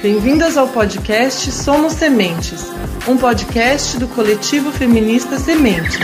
Bem-vindas 0.00 0.56
ao 0.56 0.68
podcast 0.68 1.50
Somos 1.50 1.94
Sementes, 1.94 2.70
um 3.08 3.16
podcast 3.16 3.98
do 3.98 4.06
coletivo 4.06 4.70
feminista 4.70 5.36
Sementes. 5.40 5.98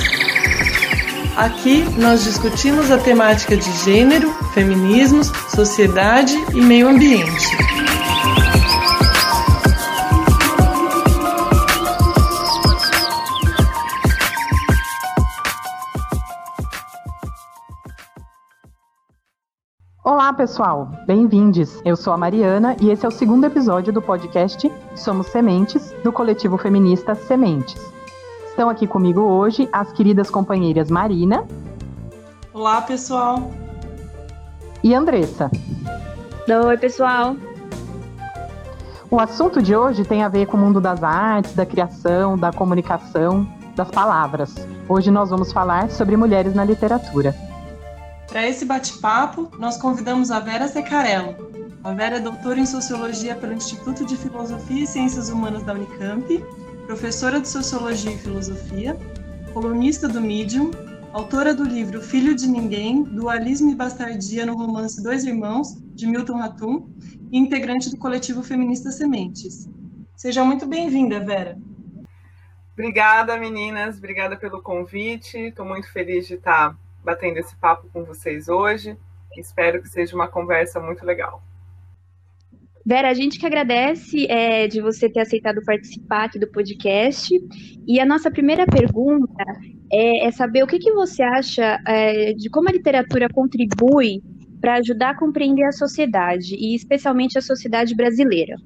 Aqui 1.36 1.85
nós 1.96 2.25
discutimos 2.25 2.91
a 2.91 2.99
temática 2.99 3.57
de 3.57 3.71
gênero, 3.85 4.32
feminismos, 4.53 5.30
sociedade 5.49 6.35
e 6.53 6.61
meio 6.61 6.89
ambiente. 6.89 7.84
Pessoal! 20.34 20.90
Bem-vindos! 21.06 21.80
Eu 21.84 21.94
sou 21.94 22.12
a 22.12 22.16
Mariana 22.16 22.76
e 22.80 22.90
esse 22.90 23.06
é 23.06 23.08
o 23.08 23.12
segundo 23.12 23.44
episódio 23.44 23.93
do 23.93 24.02
podcast 24.02 24.70
Somos 24.96 25.29
Sementes, 25.29 25.94
do 26.02 26.12
coletivo 26.12 26.58
feminista 26.58 27.14
Sementes. 27.14 27.80
Estão 28.48 28.68
aqui 28.68 28.84
comigo 28.84 29.20
hoje 29.20 29.68
as 29.72 29.93
queridas 29.93 30.29
companheiras 30.30 30.90
Marina. 30.90 31.46
Olá, 32.52 32.83
pessoal! 32.83 33.48
E 34.83 34.92
Andressa. 34.92 35.52
Oi, 36.66 36.78
pessoal! 36.78 37.36
O 39.08 39.20
assunto 39.20 39.62
de 39.62 39.77
hoje 39.77 40.05
tem 40.05 40.24
a 40.24 40.28
ver 40.28 40.46
com 40.46 40.56
o 40.56 40.60
mundo 40.60 40.80
das 40.80 41.05
artes, 41.05 41.55
da 41.55 41.64
criação, 41.64 42.36
da 42.36 42.52
comunicação, 42.52 43.46
das 43.77 43.88
palavras. 43.88 44.52
Hoje 44.88 45.12
nós 45.12 45.30
vamos 45.30 45.52
falar 45.52 45.91
sobre 45.91 46.16
mulheres 46.16 46.56
na 46.56 46.64
literatura. 46.64 47.32
Para 48.34 48.48
esse 48.48 48.64
bate-papo, 48.64 49.48
nós 49.60 49.77
convidamos 49.77 50.32
a 50.32 50.40
Vera 50.40 50.66
Secarello. 50.66 51.36
A 51.84 51.92
Vera 51.92 52.16
é 52.16 52.20
doutora 52.20 52.58
em 52.58 52.66
Sociologia 52.66 53.36
pelo 53.36 53.52
Instituto 53.52 54.04
de 54.04 54.16
Filosofia 54.16 54.82
e 54.82 54.86
Ciências 54.88 55.28
Humanas 55.28 55.62
da 55.62 55.72
Unicamp, 55.72 56.44
professora 56.84 57.41
de 57.41 57.46
Sociologia 57.46 58.10
e 58.10 58.18
Filosofia, 58.18 58.98
colunista 59.52 60.08
do 60.08 60.20
Medium, 60.20 60.72
autora 61.12 61.54
do 61.54 61.62
livro 61.62 62.02
Filho 62.02 62.34
de 62.34 62.48
Ninguém, 62.48 63.04
Dualismo 63.04 63.70
e 63.70 63.76
Bastardia 63.76 64.44
no 64.44 64.56
romance 64.56 65.00
Dois 65.00 65.24
Irmãos, 65.24 65.80
de 65.94 66.04
Milton 66.04 66.36
Ratum, 66.36 66.88
e 67.30 67.38
integrante 67.38 67.88
do 67.88 67.96
coletivo 67.96 68.42
feminista 68.42 68.91
Sementes. 68.91 69.69
Seja 70.16 70.44
muito 70.44 70.66
bem-vinda, 70.66 71.20
Vera. 71.20 71.56
Obrigada, 72.72 73.36
meninas. 73.36 73.96
Obrigada 73.96 74.36
pelo 74.36 74.60
convite. 74.60 75.38
Estou 75.38 75.64
muito 75.64 75.88
feliz 75.92 76.26
de 76.26 76.34
estar 76.34 76.76
batendo 77.05 77.38
esse 77.38 77.55
papo 77.56 77.88
com 77.92 78.05
vocês 78.05 78.48
hoje. 78.48 78.97
Espero 79.36 79.83
que 79.83 79.88
seja 79.88 80.14
uma 80.14 80.28
conversa 80.28 80.80
muito 80.80 81.05
legal. 81.05 81.42
Vera, 82.86 83.08
a 83.08 83.14
gente 83.14 83.38
que 83.38 83.47
agradece 83.47 84.27
é, 84.30 84.69
de 84.69 84.80
você 84.80 85.08
ter 85.08 85.20
aceitado 85.20 85.64
participar 85.64 86.25
aqui 86.25 86.38
do 86.38 86.50
podcast. 86.50 87.34
E 87.86 87.98
a 87.98 88.05
nossa 88.05 88.30
primeira 88.30 88.66
pergunta 88.66 89.44
é, 89.91 90.27
é 90.27 90.30
saber 90.30 90.62
o 90.62 90.66
que, 90.66 90.78
que 90.78 90.92
você 90.92 91.22
acha 91.22 91.78
é, 91.86 92.34
de 92.34 92.50
como 92.50 92.69
a 92.69 92.72
literatura 92.72 93.28
contribui 93.28 94.22
para 94.60 94.77
ajudar 94.77 95.10
a 95.10 95.19
compreender 95.19 95.64
a 95.64 95.72
sociedade, 95.72 96.55
e 96.56 96.75
especialmente 96.75 97.36
a 97.36 97.42
sociedade 97.42 97.94
brasileira. 97.94 98.56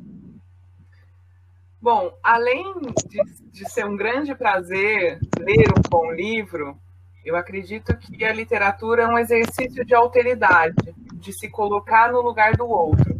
Bom, 1.81 2.13
além 2.23 2.73
de, 3.09 3.51
de 3.53 3.71
ser 3.71 3.85
um 3.85 3.97
grande 3.97 4.35
prazer 4.35 5.19
ler 5.39 5.69
um 5.77 5.83
bom 5.89 6.13
livro, 6.13 6.77
eu 7.25 7.37
acredito 7.37 7.97
que 7.97 8.25
a 8.25 8.33
literatura 8.33 9.03
é 9.03 9.07
um 9.07 9.19
exercício 9.19 9.85
de 9.85 9.95
alteridade, 9.95 10.95
de 11.15 11.33
se 11.33 11.49
colocar 11.49 12.13
no 12.13 12.21
lugar 12.21 12.57
do 12.57 12.69
outro. 12.69 13.19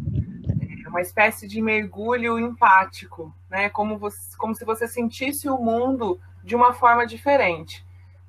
É 0.85 0.89
uma 0.89 1.01
espécie 1.01 1.47
de 1.47 1.61
mergulho 1.61 2.39
empático, 2.39 3.33
né? 3.49 3.69
como, 3.69 3.97
você, 3.97 4.35
como 4.37 4.55
se 4.55 4.65
você 4.65 4.87
sentisse 4.87 5.47
o 5.49 5.57
mundo 5.57 6.19
de 6.43 6.55
uma 6.55 6.73
forma 6.73 7.05
diferente. 7.05 7.85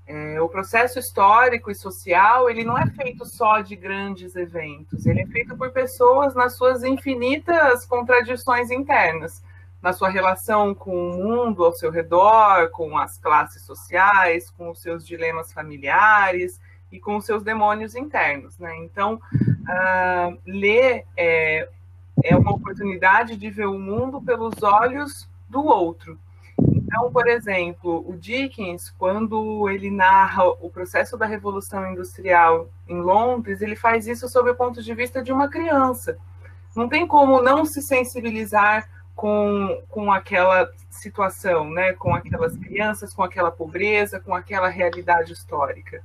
É, 0.06 0.40
o 0.40 0.48
processo 0.48 0.98
histórico 0.98 1.70
e 1.70 1.74
social 1.74 2.50
ele 2.50 2.64
não 2.64 2.76
é 2.76 2.84
feito 2.90 3.24
só 3.24 3.60
de 3.60 3.76
grandes 3.76 4.34
eventos, 4.34 5.06
ele 5.06 5.20
é 5.20 5.26
feito 5.26 5.56
por 5.56 5.70
pessoas 5.70 6.34
nas 6.34 6.56
suas 6.56 6.82
infinitas 6.82 7.86
contradições 7.86 8.72
internas 8.72 9.40
na 9.82 9.92
sua 9.92 10.10
relação 10.10 10.74
com 10.74 10.94
o 10.94 11.16
mundo 11.16 11.64
ao 11.64 11.72
seu 11.72 11.90
redor, 11.90 12.70
com 12.70 12.98
as 12.98 13.18
classes 13.18 13.62
sociais, 13.62 14.50
com 14.50 14.70
os 14.70 14.80
seus 14.80 15.06
dilemas 15.06 15.52
familiares 15.52 16.60
e 16.92 16.98
com 17.00 17.16
os 17.16 17.24
seus 17.24 17.42
demônios 17.42 17.94
internos. 17.94 18.58
Né? 18.58 18.76
Então, 18.78 19.14
uh, 19.14 20.38
ler 20.46 21.04
é, 21.16 21.68
é 22.22 22.36
uma 22.36 22.52
oportunidade 22.52 23.36
de 23.36 23.50
ver 23.50 23.66
o 23.66 23.78
mundo 23.78 24.20
pelos 24.20 24.62
olhos 24.62 25.28
do 25.48 25.64
outro. 25.64 26.18
Então, 26.58 27.10
por 27.10 27.28
exemplo, 27.28 28.04
o 28.06 28.16
Dickens, 28.16 28.90
quando 28.98 29.68
ele 29.70 29.90
narra 29.90 30.44
o 30.60 30.68
processo 30.68 31.16
da 31.16 31.24
Revolução 31.24 31.90
Industrial 31.90 32.68
em 32.88 33.00
Londres, 33.00 33.62
ele 33.62 33.76
faz 33.76 34.06
isso 34.06 34.28
sob 34.28 34.50
o 34.50 34.56
ponto 34.56 34.82
de 34.82 34.92
vista 34.92 35.22
de 35.22 35.32
uma 35.32 35.48
criança. 35.48 36.18
Não 36.74 36.88
tem 36.88 37.06
como 37.06 37.40
não 37.40 37.64
se 37.64 37.80
sensibilizar 37.80 38.88
com, 39.20 39.82
com 39.90 40.10
aquela 40.10 40.72
situação, 40.88 41.68
né? 41.68 41.92
com 41.92 42.14
aquelas 42.14 42.56
crianças, 42.56 43.12
com 43.12 43.22
aquela 43.22 43.50
pobreza, 43.50 44.18
com 44.18 44.34
aquela 44.34 44.70
realidade 44.70 45.34
histórica. 45.34 46.02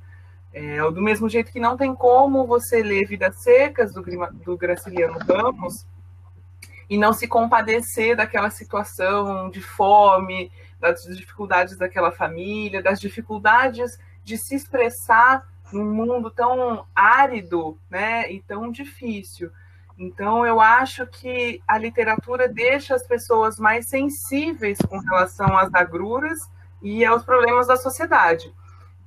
É, 0.52 0.76
do 0.90 1.00
mesmo 1.00 1.26
jeito 1.26 1.50
que 1.50 1.58
não 1.58 1.78
tem 1.78 1.94
como 1.94 2.46
você 2.46 2.82
ler 2.82 3.06
Vidas 3.06 3.42
Secas, 3.42 3.94
do, 3.94 4.02
do 4.44 4.54
Graciliano 4.58 5.18
Ramos, 5.18 5.86
e 6.90 6.98
não 6.98 7.14
se 7.14 7.26
compadecer 7.26 8.14
daquela 8.14 8.50
situação 8.50 9.48
de 9.48 9.62
fome, 9.62 10.52
das 10.78 11.04
dificuldades 11.04 11.78
daquela 11.78 12.12
família, 12.12 12.82
das 12.82 13.00
dificuldades 13.00 13.98
de 14.22 14.36
se 14.36 14.54
expressar 14.54 15.48
num 15.72 15.90
mundo 15.90 16.30
tão 16.30 16.84
árido 16.94 17.78
né, 17.88 18.30
e 18.30 18.42
tão 18.42 18.70
difícil. 18.70 19.50
Então, 19.98 20.46
eu 20.46 20.60
acho 20.60 21.06
que 21.06 21.62
a 21.66 21.78
literatura 21.78 22.48
deixa 22.48 22.94
as 22.94 23.06
pessoas 23.06 23.58
mais 23.58 23.86
sensíveis 23.86 24.78
com 24.78 24.98
relação 24.98 25.56
às 25.56 25.72
agruras 25.74 26.50
e 26.82 27.04
aos 27.04 27.24
problemas 27.24 27.66
da 27.66 27.76
sociedade. 27.76 28.52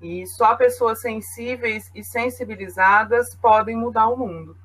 E 0.01 0.25
só 0.25 0.55
pessoas 0.55 1.01
sensíveis 1.01 1.91
e 1.93 2.03
sensibilizadas 2.03 3.35
podem 3.35 3.75
mudar 3.75 4.07
o 4.07 4.17
mundo. 4.17 4.57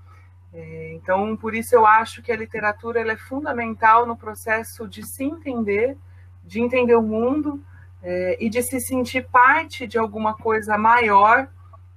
É, 0.52 0.92
então, 0.94 1.36
por 1.36 1.54
isso 1.54 1.74
eu 1.74 1.84
acho 1.84 2.22
que 2.22 2.30
a 2.30 2.36
literatura 2.36 3.00
é 3.00 3.16
fundamental 3.16 4.06
no 4.06 4.16
processo 4.16 4.86
de 4.86 5.04
se 5.04 5.24
entender, 5.24 5.98
de 6.44 6.60
entender 6.60 6.94
o 6.94 7.02
mundo 7.02 7.62
é, 8.02 8.36
e 8.38 8.48
de 8.48 8.62
se 8.62 8.80
sentir 8.80 9.26
parte 9.26 9.86
de 9.86 9.98
alguma 9.98 10.34
coisa 10.34 10.78
maior 10.78 11.48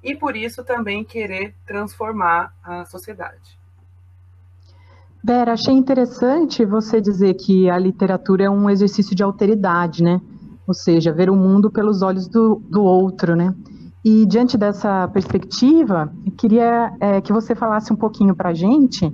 e 0.04 0.16
por 0.16 0.36
isso 0.36 0.64
também 0.64 1.04
querer 1.04 1.54
transformar 1.66 2.54
a 2.64 2.84
sociedade. 2.86 3.57
Vera, 5.24 5.54
achei 5.54 5.74
interessante 5.74 6.64
você 6.66 7.02
dizer 7.02 7.34
que 7.34 7.70
a 7.70 7.78
literatura 7.78 8.46
é 8.46 8.50
um 8.50 8.70
exercício 8.70 9.16
de 9.16 9.24
alteridade, 9.24 10.04
né? 10.04 10.22
Ou 10.66 10.74
seja, 10.74 11.14
ver 11.14 11.30
o 11.30 11.36
mundo 11.36 11.72
pelos 11.72 12.02
olhos 12.02 12.28
do, 12.28 12.62
do 12.70 12.84
outro, 12.84 13.36
né? 13.36 13.54
E 14.06 14.26
diante 14.26 14.58
dessa 14.58 15.08
perspectiva, 15.10 16.12
queria 16.38 16.94
é, 17.00 17.20
que 17.20 17.34
você 17.34 17.56
falasse 17.56 17.92
um 17.92 17.96
pouquinho 17.96 18.36
para 18.36 18.50
a 18.50 18.54
gente 18.54 19.14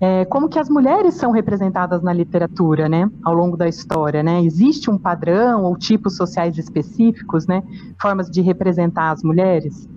é, 0.00 0.24
como 0.24 0.48
que 0.48 0.58
as 0.58 0.68
mulheres 0.68 1.14
são 1.14 1.30
representadas 1.30 2.02
na 2.02 2.12
literatura, 2.12 2.88
né, 2.88 3.08
ao 3.24 3.32
longo 3.32 3.56
da 3.56 3.68
história, 3.68 4.22
né? 4.22 4.42
Existe 4.42 4.90
um 4.90 4.98
padrão 4.98 5.64
ou 5.64 5.76
tipos 5.78 6.16
sociais 6.16 6.58
específicos, 6.58 7.46
né? 7.46 7.62
Formas 8.00 8.30
de 8.30 8.42
representar 8.42 9.12
as 9.12 9.22
mulheres? 9.22 9.88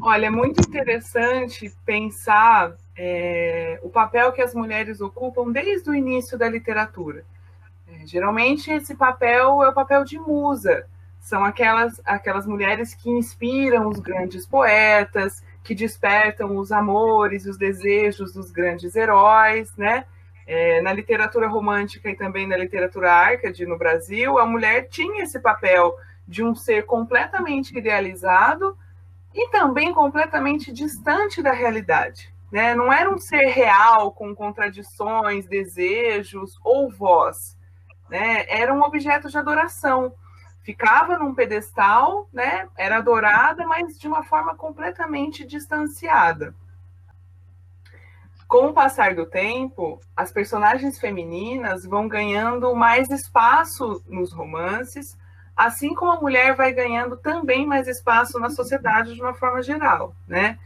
Olha, 0.00 0.26
é 0.26 0.30
muito 0.30 0.60
interessante 0.60 1.70
pensar 1.84 2.74
é, 2.96 3.78
o 3.82 3.90
papel 3.90 4.32
que 4.32 4.40
as 4.40 4.54
mulheres 4.54 5.00
ocupam 5.00 5.50
desde 5.50 5.90
o 5.90 5.94
início 5.94 6.38
da 6.38 6.48
literatura. 6.48 7.24
É, 7.88 8.06
geralmente, 8.06 8.70
esse 8.70 8.94
papel 8.94 9.62
é 9.62 9.68
o 9.68 9.74
papel 9.74 10.04
de 10.04 10.18
musa. 10.18 10.86
São 11.20 11.44
aquelas, 11.44 12.00
aquelas 12.04 12.46
mulheres 12.46 12.94
que 12.94 13.10
inspiram 13.10 13.88
os 13.88 13.98
grandes 13.98 14.46
poetas, 14.46 15.42
que 15.62 15.74
despertam 15.74 16.56
os 16.56 16.70
amores 16.72 17.44
e 17.44 17.50
os 17.50 17.58
desejos 17.58 18.32
dos 18.32 18.50
grandes 18.50 18.94
heróis, 18.94 19.76
né? 19.76 20.04
É, 20.46 20.80
na 20.80 20.92
literatura 20.92 21.48
romântica 21.48 22.08
e 22.08 22.14
também 22.14 22.46
na 22.46 22.56
literatura 22.56 23.12
arcade 23.12 23.66
no 23.66 23.76
Brasil, 23.76 24.38
a 24.38 24.46
mulher 24.46 24.88
tinha 24.88 25.24
esse 25.24 25.40
papel 25.40 25.96
de 26.26 26.44
um 26.44 26.54
ser 26.54 26.86
completamente 26.86 27.76
idealizado 27.76 28.78
e 29.34 29.48
também 29.50 29.92
completamente 29.92 30.72
distante 30.72 31.42
da 31.42 31.52
realidade. 31.52 32.32
Né? 32.50 32.74
Não 32.74 32.92
era 32.92 33.12
um 33.12 33.18
ser 33.18 33.46
real 33.46 34.12
com 34.12 34.34
contradições, 34.34 35.46
desejos 35.46 36.58
ou 36.62 36.90
voz. 36.90 37.56
Né? 38.08 38.44
Era 38.48 38.72
um 38.72 38.82
objeto 38.82 39.28
de 39.28 39.36
adoração. 39.36 40.14
Ficava 40.62 41.18
num 41.18 41.34
pedestal, 41.34 42.28
né? 42.32 42.68
era 42.76 42.98
adorada, 42.98 43.66
mas 43.66 43.98
de 43.98 44.06
uma 44.08 44.22
forma 44.24 44.54
completamente 44.56 45.44
distanciada. 45.46 46.54
com 48.48 48.68
o 48.68 48.72
passar 48.72 49.14
do 49.14 49.26
tempo, 49.26 50.00
as 50.16 50.30
personagens 50.30 50.98
femininas 51.00 51.84
vão 51.84 52.06
ganhando 52.08 52.74
mais 52.76 53.10
espaço 53.10 54.02
nos 54.06 54.32
romances, 54.32 55.18
assim 55.56 55.94
como 55.94 56.12
a 56.12 56.20
mulher 56.20 56.54
vai 56.54 56.72
ganhando 56.72 57.16
também 57.16 57.66
mais 57.66 57.88
espaço 57.88 58.38
na 58.38 58.50
sociedade 58.50 59.14
de 59.14 59.20
uma 59.20 59.34
forma 59.34 59.62
geral, 59.62 60.14
né? 60.28 60.58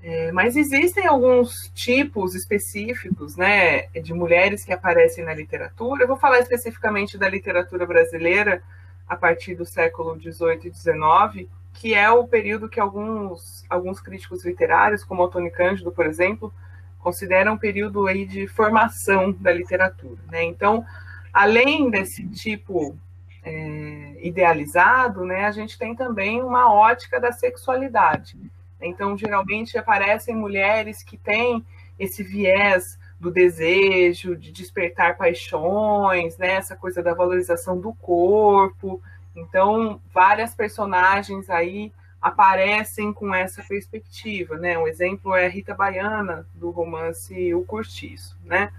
É, 0.00 0.30
mas 0.30 0.56
existem 0.56 1.06
alguns 1.06 1.70
tipos 1.74 2.34
específicos, 2.34 3.36
né, 3.36 3.88
de 3.88 4.14
mulheres 4.14 4.64
que 4.64 4.72
aparecem 4.72 5.24
na 5.24 5.34
literatura. 5.34 6.04
Eu 6.04 6.08
vou 6.08 6.16
falar 6.16 6.38
especificamente 6.38 7.18
da 7.18 7.28
literatura 7.28 7.84
brasileira 7.84 8.62
a 9.08 9.16
partir 9.16 9.54
do 9.54 9.66
século 9.66 10.18
XVIII 10.20 10.68
e 10.68 10.72
XIX, 10.72 11.48
que 11.72 11.94
é 11.94 12.10
o 12.10 12.26
período 12.26 12.68
que 12.68 12.78
alguns, 12.78 13.64
alguns 13.68 14.00
críticos 14.00 14.44
literários, 14.44 15.02
como 15.02 15.24
Antônio 15.24 15.50
Cândido, 15.50 15.90
por 15.90 16.06
exemplo, 16.06 16.52
consideram 16.98 17.54
um 17.54 17.58
período 17.58 18.06
aí 18.06 18.26
de 18.26 18.46
formação 18.46 19.32
da 19.32 19.52
literatura. 19.52 20.20
Né? 20.30 20.44
Então, 20.44 20.84
além 21.32 21.90
desse 21.90 22.26
tipo 22.28 22.96
é, 23.44 24.18
idealizado, 24.20 25.24
né, 25.24 25.46
a 25.46 25.50
gente 25.50 25.78
tem 25.78 25.94
também 25.94 26.42
uma 26.42 26.72
ótica 26.72 27.20
da 27.20 27.32
sexualidade. 27.32 28.36
Então, 28.80 29.16
geralmente 29.16 29.76
aparecem 29.76 30.36
mulheres 30.36 31.02
que 31.02 31.16
têm 31.16 31.64
esse 31.98 32.22
viés 32.22 32.98
do 33.18 33.30
desejo, 33.30 34.36
de 34.36 34.52
despertar 34.52 35.16
paixões, 35.16 36.38
né, 36.38 36.54
essa 36.54 36.76
coisa 36.76 37.02
da 37.02 37.14
valorização 37.14 37.80
do 37.80 37.92
corpo. 37.94 39.02
Então, 39.34 40.00
várias 40.12 40.54
personagens 40.54 41.50
aí 41.50 41.92
aparecem 42.20 43.12
com 43.12 43.34
essa 43.34 43.62
perspectiva, 43.62 44.56
né? 44.56 44.76
Um 44.76 44.88
exemplo 44.88 45.34
é 45.34 45.48
Rita 45.48 45.74
Baiana, 45.74 46.46
do 46.52 46.70
romance 46.70 47.54
O 47.54 47.64
Curtiço, 47.64 48.36
né? 48.44 48.72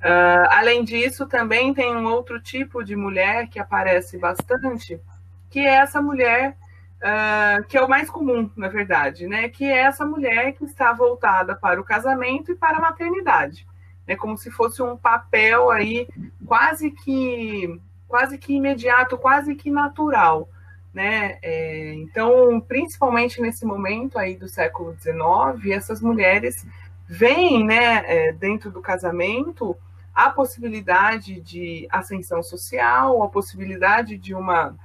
Uh, 0.00 0.48
além 0.50 0.82
disso, 0.82 1.26
também 1.26 1.72
tem 1.72 1.96
um 1.96 2.06
outro 2.06 2.40
tipo 2.40 2.82
de 2.82 2.96
mulher 2.96 3.46
que 3.48 3.60
aparece 3.60 4.18
bastante, 4.18 5.00
que 5.48 5.60
é 5.60 5.76
essa 5.76 6.02
mulher 6.02 6.56
uh, 7.02 7.64
que 7.64 7.76
é 7.76 7.82
o 7.82 7.88
mais 7.88 8.08
comum, 8.08 8.50
na 8.56 8.68
verdade, 8.68 9.26
né? 9.26 9.48
Que 9.48 9.64
é 9.64 9.78
essa 9.78 10.04
mulher 10.06 10.52
que 10.52 10.64
está 10.64 10.92
voltada 10.92 11.54
para 11.54 11.80
o 11.80 11.84
casamento 11.84 12.52
e 12.52 12.56
para 12.56 12.78
a 12.78 12.80
maternidade, 12.80 13.66
né? 14.06 14.16
Como 14.16 14.36
se 14.36 14.50
fosse 14.50 14.82
um 14.82 14.96
papel 14.96 15.70
aí 15.70 16.08
quase 16.46 16.90
que 16.90 17.80
quase 18.08 18.36
que 18.36 18.54
imediato, 18.54 19.16
quase 19.16 19.54
que 19.54 19.70
natural 19.70 20.48
né? 20.92 21.38
É, 21.42 21.94
então, 21.94 22.60
principalmente 22.60 23.40
nesse 23.40 23.64
momento 23.64 24.18
aí 24.18 24.36
do 24.36 24.48
século 24.48 24.94
XIX, 25.00 25.72
essas 25.72 26.02
mulheres 26.02 26.66
veem, 27.08 27.64
né, 27.64 28.02
é, 28.06 28.32
dentro 28.32 28.70
do 28.70 28.80
casamento, 28.80 29.76
a 30.14 30.30
possibilidade 30.30 31.40
de 31.40 31.86
ascensão 31.90 32.42
social, 32.42 33.22
a 33.22 33.28
possibilidade 33.28 34.18
de 34.18 34.34
uma 34.34 34.76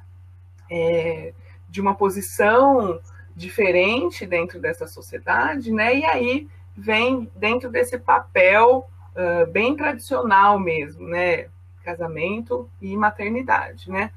é, 0.70 1.34
de 1.70 1.82
uma 1.82 1.96
posição 1.96 3.00
diferente 3.36 4.26
dentro 4.26 4.60
dessa 4.60 4.88
sociedade, 4.88 5.72
né? 5.72 5.96
E 5.96 6.06
aí 6.06 6.48
vem 6.76 7.30
dentro 7.36 7.70
desse 7.70 7.98
papel 7.98 8.90
uh, 9.16 9.52
bem 9.52 9.76
tradicional 9.76 10.60
mesmo, 10.60 11.08
né? 11.08 11.48
Casamento 11.84 12.70
e 12.82 12.96
maternidade, 12.98 13.90
né? 13.90 14.12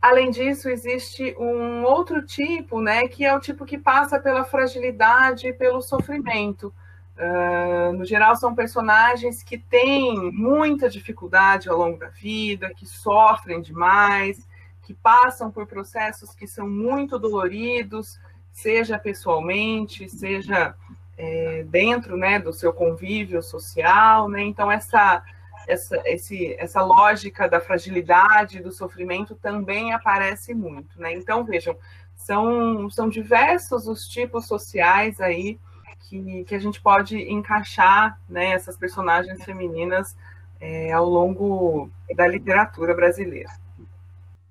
Além 0.00 0.30
disso, 0.30 0.70
existe 0.70 1.36
um 1.38 1.84
outro 1.84 2.24
tipo, 2.24 2.80
né, 2.80 3.06
que 3.06 3.22
é 3.22 3.36
o 3.36 3.40
tipo 3.40 3.66
que 3.66 3.76
passa 3.76 4.18
pela 4.18 4.44
fragilidade 4.44 5.48
e 5.48 5.52
pelo 5.52 5.82
sofrimento. 5.82 6.72
Uh, 7.18 7.92
no 7.92 8.06
geral, 8.06 8.34
são 8.34 8.54
personagens 8.54 9.42
que 9.42 9.58
têm 9.58 10.32
muita 10.32 10.88
dificuldade 10.88 11.68
ao 11.68 11.76
longo 11.76 11.98
da 11.98 12.08
vida, 12.08 12.72
que 12.74 12.86
sofrem 12.86 13.60
demais, 13.60 14.48
que 14.90 14.94
passam 14.94 15.52
por 15.52 15.68
processos 15.68 16.34
que 16.34 16.48
são 16.48 16.68
muito 16.68 17.16
doloridos, 17.16 18.18
seja 18.50 18.98
pessoalmente, 18.98 20.08
seja 20.08 20.74
é, 21.16 21.62
dentro 21.62 22.16
né, 22.16 22.40
do 22.40 22.52
seu 22.52 22.72
convívio 22.72 23.40
social. 23.40 24.28
Né? 24.28 24.42
Então, 24.42 24.70
essa 24.70 25.22
essa, 25.68 26.02
esse, 26.04 26.56
essa 26.58 26.82
lógica 26.82 27.48
da 27.48 27.60
fragilidade, 27.60 28.60
do 28.60 28.72
sofrimento 28.72 29.36
também 29.36 29.92
aparece 29.92 30.52
muito, 30.52 31.00
né? 31.00 31.12
Então, 31.12 31.44
vejam, 31.44 31.76
são, 32.16 32.90
são 32.90 33.08
diversos 33.08 33.86
os 33.86 34.08
tipos 34.08 34.48
sociais 34.48 35.20
aí 35.20 35.60
que, 36.08 36.42
que 36.44 36.54
a 36.56 36.58
gente 36.58 36.80
pode 36.80 37.16
encaixar 37.30 38.18
né, 38.28 38.50
essas 38.52 38.76
personagens 38.76 39.44
femininas 39.44 40.16
é, 40.58 40.90
ao 40.90 41.08
longo 41.08 41.88
da 42.16 42.26
literatura 42.26 42.92
brasileira. 42.92 43.50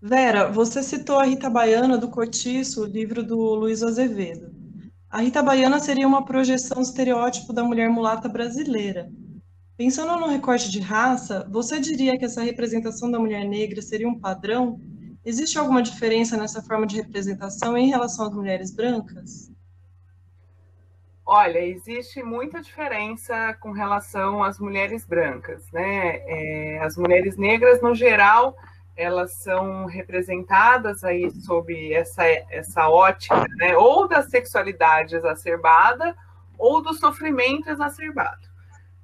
Vera, 0.02 0.50
você 0.50 0.82
citou 0.82 1.20
a 1.20 1.26
Rita 1.26 1.50
Baiana 1.50 1.98
do 1.98 2.08
Cortiço, 2.08 2.84
o 2.84 2.88
livro 2.88 3.22
do 3.22 3.36
Luiz 3.36 3.84
Azevedo. 3.84 4.50
A 5.10 5.20
Rita 5.20 5.44
Baiana 5.44 5.78
seria 5.78 6.08
uma 6.08 6.24
projeção 6.24 6.82
estereótipo 6.82 7.52
da 7.52 7.66
mulher 7.66 7.90
mulata 7.90 8.30
brasileira. 8.30 9.12
Pensando 9.76 10.18
no 10.18 10.28
recorte 10.28 10.72
de 10.72 10.80
raça, 10.80 11.46
você 11.52 11.82
diria 11.82 12.18
que 12.18 12.24
essa 12.24 12.42
representação 12.42 13.12
da 13.12 13.20
mulher 13.20 13.44
negra 13.44 13.82
seria 13.82 14.08
um 14.08 14.18
padrão? 14.18 14.80
Existe 15.26 15.60
alguma 15.60 15.84
diferença 15.84 16.38
nessa 16.38 16.62
forma 16.62 16.88
de 16.88 16.96
representação 16.96 17.78
em 17.78 17.90
relação 17.90 18.28
às 18.28 18.34
mulheres 18.34 18.72
brancas? 18.72 19.52
Olha, 21.26 21.60
existe 21.60 22.24
muita 22.24 22.62
diferença 22.62 23.54
com 23.60 23.72
relação 23.72 24.42
às 24.44 24.60
mulheres 24.60 25.06
brancas, 25.06 25.70
né? 25.74 26.22
É, 26.26 26.80
as 26.82 26.96
mulheres 26.96 27.36
negras, 27.36 27.82
no 27.82 27.94
geral, 27.94 28.56
elas 29.00 29.32
são 29.36 29.86
representadas 29.86 31.06
aí 31.06 31.32
sob 31.32 31.94
essa, 31.94 32.26
essa 32.50 32.90
ótica, 32.90 33.46
né? 33.56 33.78
Ou 33.78 34.10
da 34.10 34.22
sexualidade 34.22 35.16
exacerbada 35.16 36.14
ou 36.58 36.82
do 36.82 36.94
sofrimento 36.94 37.70
exacerbado. 37.70 38.50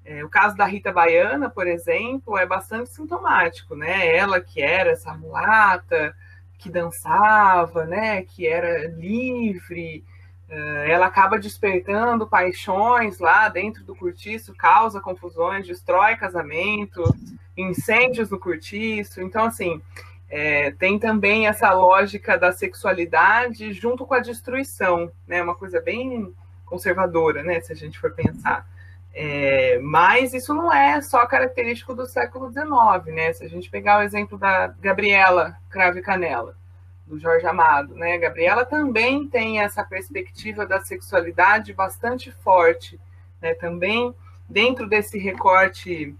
É, 0.04 0.22
o 0.22 0.30
caso 0.30 0.58
da 0.58 0.66
Rita 0.66 0.92
Baiana, 0.92 1.50
por 1.50 1.66
exemplo, 1.66 2.38
é 2.38 2.46
bastante 2.46 2.90
sintomático, 2.90 3.74
né? 3.74 4.14
Ela 4.14 4.42
que 4.42 4.62
era 4.62 4.92
essa 4.92 5.14
mulata, 5.14 6.14
que 6.60 6.70
dançava, 6.70 7.86
né? 7.86 8.22
Que 8.24 8.46
era 8.46 8.90
livre, 8.90 10.04
ela 10.48 11.08
acaba 11.08 11.40
despertando 11.40 12.28
paixões 12.28 13.20
lá 13.20 13.50
dentro 13.50 13.84
do 13.84 13.96
cortiço, 13.96 14.54
causa 14.56 15.02
confusões, 15.02 15.66
destrói 15.66 16.16
casamentos, 16.16 17.10
incêndios 17.58 18.30
no 18.30 18.40
cortiço. 18.40 19.22
Então, 19.22 19.46
assim, 19.46 19.82
é, 20.30 20.72
tem 20.72 21.00
também 21.00 21.48
essa 21.48 21.72
lógica 21.72 22.38
da 22.38 22.52
sexualidade 22.52 23.74
junto 23.74 24.06
com 24.06 24.14
a 24.14 24.20
destruição, 24.20 25.12
né? 25.28 25.42
Uma 25.42 25.56
coisa 25.56 25.82
bem 25.82 26.34
conservadora, 26.66 27.44
né? 27.44 27.60
Se 27.62 27.72
a 27.72 27.75
gente 27.75 28.00
for 28.00 28.12
pensar. 28.12 28.68
É, 29.14 29.80
mas 29.82 30.34
isso 30.34 30.54
não 30.54 30.74
é 30.74 31.02
só 31.02 31.25
característico 31.25 31.96
do 31.96 32.06
século 32.06 32.52
XIX, 32.52 33.16
né? 33.16 33.32
Se 33.34 33.46
a 33.46 33.48
gente 33.48 33.70
pegar 33.70 34.00
o 34.00 34.02
exemplo 34.02 34.38
da 34.38 34.68
Gabriela 34.68 35.56
Crave 35.70 36.02
Canela, 36.02 36.58
do 37.06 37.20
Jorge 37.20 37.46
Amado, 37.46 37.96
né? 37.96 38.18
Gabriela 38.18 38.66
também 38.66 39.28
tem 39.28 39.60
essa 39.60 39.84
perspectiva 39.84 40.66
da 40.66 40.82
sexualidade 40.82 41.74
bastante 41.74 42.32
forte, 42.32 43.00
né? 43.42 43.54
Também 43.54 44.14
dentro 44.50 44.88
desse 44.88 45.18
recorte 45.18 46.16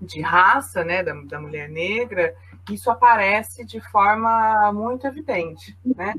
de 0.00 0.20
raça, 0.20 0.84
né, 0.84 1.02
da, 1.02 1.14
da 1.24 1.40
mulher 1.40 1.68
negra, 1.68 2.34
isso 2.70 2.90
aparece 2.90 3.64
de 3.64 3.80
forma 3.80 4.72
muito 4.72 5.06
evidente, 5.06 5.76
né? 5.84 6.14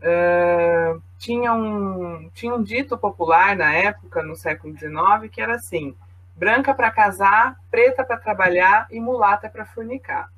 Uh, 0.00 1.02
tinha, 1.18 1.52
um, 1.52 2.30
tinha 2.32 2.54
um 2.54 2.62
dito 2.62 2.96
popular 2.96 3.54
na 3.56 3.72
época, 3.74 4.22
no 4.22 4.34
século 4.34 4.76
XIX, 4.76 5.30
que 5.30 5.40
era 5.40 5.56
assim: 5.56 5.94
branca 6.36 6.72
para 6.72 6.90
casar, 6.90 7.56
preta 7.70 8.04
para 8.04 8.16
trabalhar 8.16 8.86
e 8.90 9.00
mulata 9.00 9.48
para 9.48 9.66
fornicar. 9.66 10.30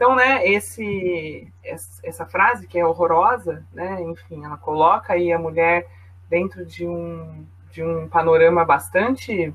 Então, 0.00 0.16
né, 0.16 0.48
esse, 0.48 1.52
essa 1.62 2.24
frase 2.24 2.66
que 2.66 2.78
é 2.78 2.86
horrorosa, 2.86 3.62
né, 3.70 4.02
enfim, 4.04 4.42
ela 4.42 4.56
coloca 4.56 5.12
aí 5.12 5.30
a 5.30 5.38
mulher 5.38 5.86
dentro 6.26 6.64
de 6.64 6.86
um, 6.86 7.44
de 7.70 7.84
um 7.84 8.08
panorama 8.08 8.64
bastante 8.64 9.54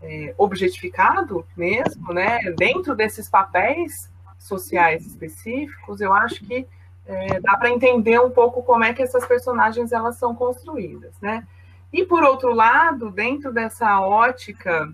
é, 0.00 0.32
objetificado 0.38 1.44
mesmo, 1.56 2.12
né, 2.12 2.38
dentro 2.56 2.94
desses 2.94 3.28
papéis 3.28 4.08
sociais 4.38 5.04
específicos, 5.04 6.00
eu 6.00 6.12
acho 6.12 6.44
que 6.44 6.68
é, 7.04 7.40
dá 7.40 7.56
para 7.56 7.70
entender 7.70 8.20
um 8.20 8.30
pouco 8.30 8.62
como 8.62 8.84
é 8.84 8.94
que 8.94 9.02
essas 9.02 9.26
personagens 9.26 9.90
elas 9.90 10.14
são 10.14 10.36
construídas, 10.36 11.20
né? 11.20 11.44
E 11.92 12.04
por 12.04 12.22
outro 12.22 12.54
lado, 12.54 13.10
dentro 13.10 13.52
dessa 13.52 14.00
ótica 14.00 14.88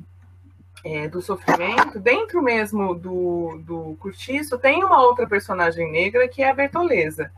é, 0.85 1.09
do 1.09 1.21
sofrimento, 1.21 1.99
dentro 1.99 2.43
mesmo 2.43 2.95
do, 2.95 3.61
do 3.65 3.97
Curtiço, 4.01 4.59
tem 4.59 4.85
uma 4.85 5.03
outra 5.03 5.27
personagem 5.27 5.91
negra 5.91 6.29
que 6.29 6.43
é 6.43 6.51
a 6.51 6.55
Bertoleza. 6.55 7.31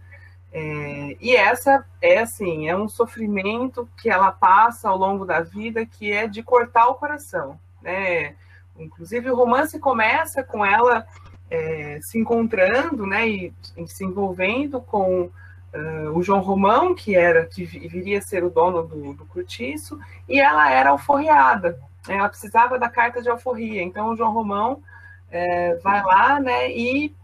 É, 0.52 1.16
e 1.20 1.36
essa 1.36 1.84
é 2.00 2.18
assim, 2.18 2.68
é 2.68 2.76
um 2.76 2.88
sofrimento 2.88 3.88
que 4.00 4.08
ela 4.08 4.32
passa 4.32 4.88
ao 4.88 4.96
longo 4.96 5.24
da 5.24 5.40
vida 5.40 5.84
que 5.84 6.10
é 6.10 6.26
de 6.26 6.42
cortar 6.42 6.88
o 6.88 6.94
coração, 6.94 7.58
né? 7.82 8.34
Inclusive 8.78 9.30
o 9.30 9.36
romance 9.36 9.78
começa 9.78 10.42
com 10.42 10.64
ela 10.64 11.06
é, 11.50 11.98
se 12.02 12.18
encontrando, 12.18 13.06
né, 13.06 13.28
e, 13.28 13.52
e 13.76 13.86
se 13.86 14.04
envolvendo 14.04 14.80
com 14.80 15.22
uh, 15.24 16.10
o 16.14 16.22
João 16.22 16.40
Romão, 16.40 16.94
que 16.94 17.16
era 17.16 17.44
que 17.46 17.64
viria 17.64 18.18
a 18.18 18.22
ser 18.22 18.44
o 18.44 18.50
dono 18.50 18.82
do, 18.82 19.14
do 19.14 19.24
cortiço, 19.26 19.98
e 20.28 20.38
ela 20.38 20.70
era 20.70 20.90
alforriada. 20.90 21.78
Né? 22.08 22.16
Ela 22.16 22.28
precisava 22.28 22.78
da 22.78 22.88
carta 22.88 23.22
de 23.22 23.28
alforria. 23.28 23.82
Então 23.82 24.08
o 24.08 24.16
João 24.16 24.32
Romão 24.32 24.82
é, 25.30 25.74
vai 25.76 26.02
lá, 26.02 26.40
né, 26.40 26.70
e 26.70 27.14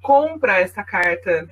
compra 0.00 0.58
essa 0.58 0.82
carta 0.82 1.48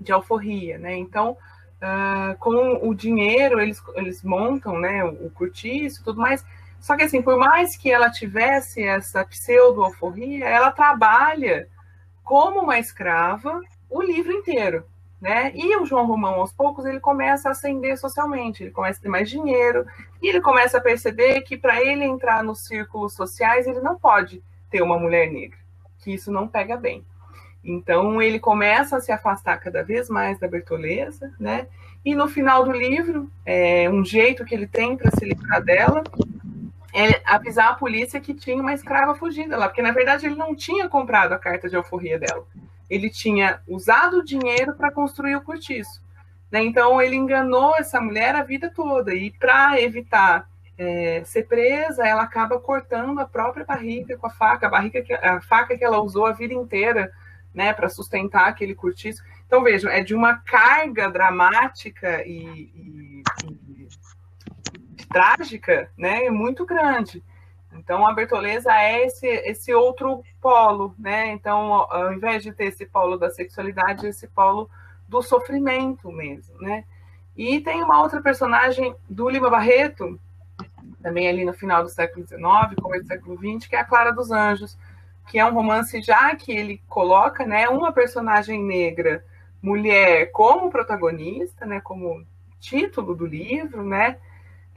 de 0.00 0.12
alforria, 0.12 0.78
né? 0.78 0.96
Então, 0.96 1.36
uh, 1.82 2.36
com 2.38 2.88
o 2.88 2.94
dinheiro 2.94 3.60
eles, 3.60 3.82
eles 3.94 4.22
montam, 4.22 4.78
né, 4.78 5.04
o, 5.04 5.30
cortiço, 5.30 6.02
tudo 6.02 6.20
mais. 6.20 6.44
Só 6.80 6.96
que 6.96 7.02
assim, 7.02 7.20
por 7.20 7.36
mais 7.36 7.76
que 7.76 7.90
ela 7.90 8.10
tivesse 8.10 8.82
essa 8.82 9.24
pseudo-alforria, 9.24 10.46
ela 10.46 10.72
trabalha 10.72 11.68
como 12.24 12.60
uma 12.60 12.78
escrava 12.78 13.60
o 13.90 14.00
livro 14.00 14.32
inteiro. 14.32 14.86
Né? 15.20 15.52
E 15.54 15.76
o 15.76 15.84
João 15.84 16.06
Romão, 16.06 16.40
aos 16.40 16.52
poucos, 16.52 16.86
ele 16.86 16.98
começa 16.98 17.48
a 17.48 17.52
ascender 17.52 17.98
socialmente, 17.98 18.62
ele 18.62 18.70
começa 18.70 18.98
a 18.98 19.02
ter 19.02 19.08
mais 19.10 19.28
dinheiro, 19.28 19.84
e 20.22 20.28
ele 20.28 20.40
começa 20.40 20.78
a 20.78 20.80
perceber 20.80 21.42
que 21.42 21.58
para 21.58 21.80
ele 21.84 22.04
entrar 22.04 22.42
nos 22.42 22.64
círculos 22.64 23.12
sociais, 23.12 23.66
ele 23.66 23.80
não 23.80 23.98
pode 23.98 24.42
ter 24.70 24.82
uma 24.82 24.98
mulher 24.98 25.30
negra, 25.30 25.58
que 25.98 26.14
isso 26.14 26.32
não 26.32 26.48
pega 26.48 26.76
bem. 26.76 27.04
Então 27.62 28.22
ele 28.22 28.40
começa 28.40 28.96
a 28.96 29.00
se 29.00 29.12
afastar 29.12 29.58
cada 29.58 29.82
vez 29.82 30.08
mais 30.08 30.38
da 30.38 30.48
Bertoleza, 30.48 31.32
né? 31.38 31.66
E 32.02 32.14
no 32.14 32.26
final 32.26 32.64
do 32.64 32.72
livro, 32.72 33.30
é, 33.44 33.88
um 33.90 34.02
jeito 34.02 34.44
que 34.44 34.54
ele 34.54 34.66
tem 34.66 34.96
para 34.96 35.10
se 35.10 35.24
livrar 35.24 35.62
dela 35.62 36.02
é 36.94 37.20
avisar 37.24 37.68
a 37.68 37.74
polícia 37.74 38.20
que 38.20 38.34
tinha 38.34 38.60
uma 38.60 38.72
escrava 38.72 39.14
fugida 39.14 39.56
lá, 39.56 39.68
porque 39.68 39.82
na 39.82 39.92
verdade 39.92 40.26
ele 40.26 40.34
não 40.34 40.54
tinha 40.54 40.88
comprado 40.88 41.32
a 41.32 41.38
carta 41.38 41.68
de 41.68 41.76
alforria 41.76 42.18
dela. 42.18 42.44
Ele 42.90 43.08
tinha 43.08 43.60
usado 43.66 44.18
o 44.18 44.24
dinheiro 44.24 44.74
para 44.74 44.90
construir 44.90 45.36
o 45.36 45.40
cortiço. 45.40 46.02
Né? 46.50 46.64
Então 46.64 47.00
ele 47.00 47.16
enganou 47.16 47.74
essa 47.76 48.00
mulher 48.00 48.34
a 48.34 48.42
vida 48.42 48.70
toda 48.74 49.14
e 49.14 49.30
para 49.30 49.80
evitar 49.80 50.50
é, 50.76 51.22
ser 51.24 51.44
presa, 51.46 52.06
ela 52.06 52.22
acaba 52.22 52.58
cortando 52.58 53.20
a 53.20 53.26
própria 53.26 53.66
barriga 53.66 54.16
com 54.16 54.26
a 54.26 54.30
faca, 54.30 54.66
a, 54.66 54.70
barriga 54.70 55.02
que, 55.02 55.12
a 55.12 55.40
faca 55.42 55.76
que 55.76 55.84
ela 55.84 56.00
usou 56.00 56.24
a 56.24 56.32
vida 56.32 56.54
inteira 56.54 57.12
né, 57.54 57.72
para 57.72 57.88
sustentar 57.88 58.48
aquele 58.48 58.74
cortiço. 58.74 59.22
Então, 59.46 59.62
vejam, 59.62 59.90
é 59.90 60.02
de 60.02 60.14
uma 60.14 60.36
carga 60.36 61.10
dramática 61.10 62.24
e, 62.26 62.72
e, 62.74 63.22
e, 63.44 65.06
trágica 65.12 65.90
né, 65.98 66.30
muito 66.30 66.64
grande. 66.64 67.22
Então, 67.72 68.06
a 68.06 68.12
Bertoleza 68.12 68.72
é 68.72 69.06
esse, 69.06 69.26
esse 69.26 69.72
outro 69.72 70.22
polo, 70.40 70.94
né? 70.98 71.28
Então, 71.32 71.72
ao 71.90 72.12
invés 72.12 72.42
de 72.42 72.52
ter 72.52 72.66
esse 72.66 72.84
polo 72.86 73.16
da 73.16 73.30
sexualidade, 73.30 74.06
esse 74.06 74.26
polo 74.28 74.68
do 75.08 75.22
sofrimento 75.22 76.10
mesmo, 76.10 76.56
né? 76.60 76.84
E 77.36 77.60
tem 77.60 77.82
uma 77.82 78.02
outra 78.02 78.20
personagem 78.20 78.94
do 79.08 79.28
Lima 79.28 79.48
Barreto, 79.48 80.18
também 81.02 81.28
ali 81.28 81.44
no 81.44 81.52
final 81.52 81.82
do 81.82 81.88
século 81.88 82.26
XIX, 82.26 82.40
começo 82.80 83.04
do 83.04 83.08
século 83.08 83.36
XX, 83.36 83.66
que 83.68 83.76
é 83.76 83.80
a 83.80 83.84
Clara 83.84 84.12
dos 84.12 84.30
Anjos, 84.30 84.76
que 85.28 85.38
é 85.38 85.44
um 85.44 85.54
romance 85.54 86.02
já 86.02 86.34
que 86.34 86.52
ele 86.52 86.82
coloca, 86.88 87.46
né, 87.46 87.68
uma 87.68 87.92
personagem 87.92 88.62
negra, 88.62 89.24
mulher, 89.62 90.30
como 90.32 90.70
protagonista, 90.70 91.64
né, 91.64 91.80
como 91.80 92.24
título 92.58 93.14
do 93.14 93.26
livro, 93.26 93.82
né, 93.84 94.18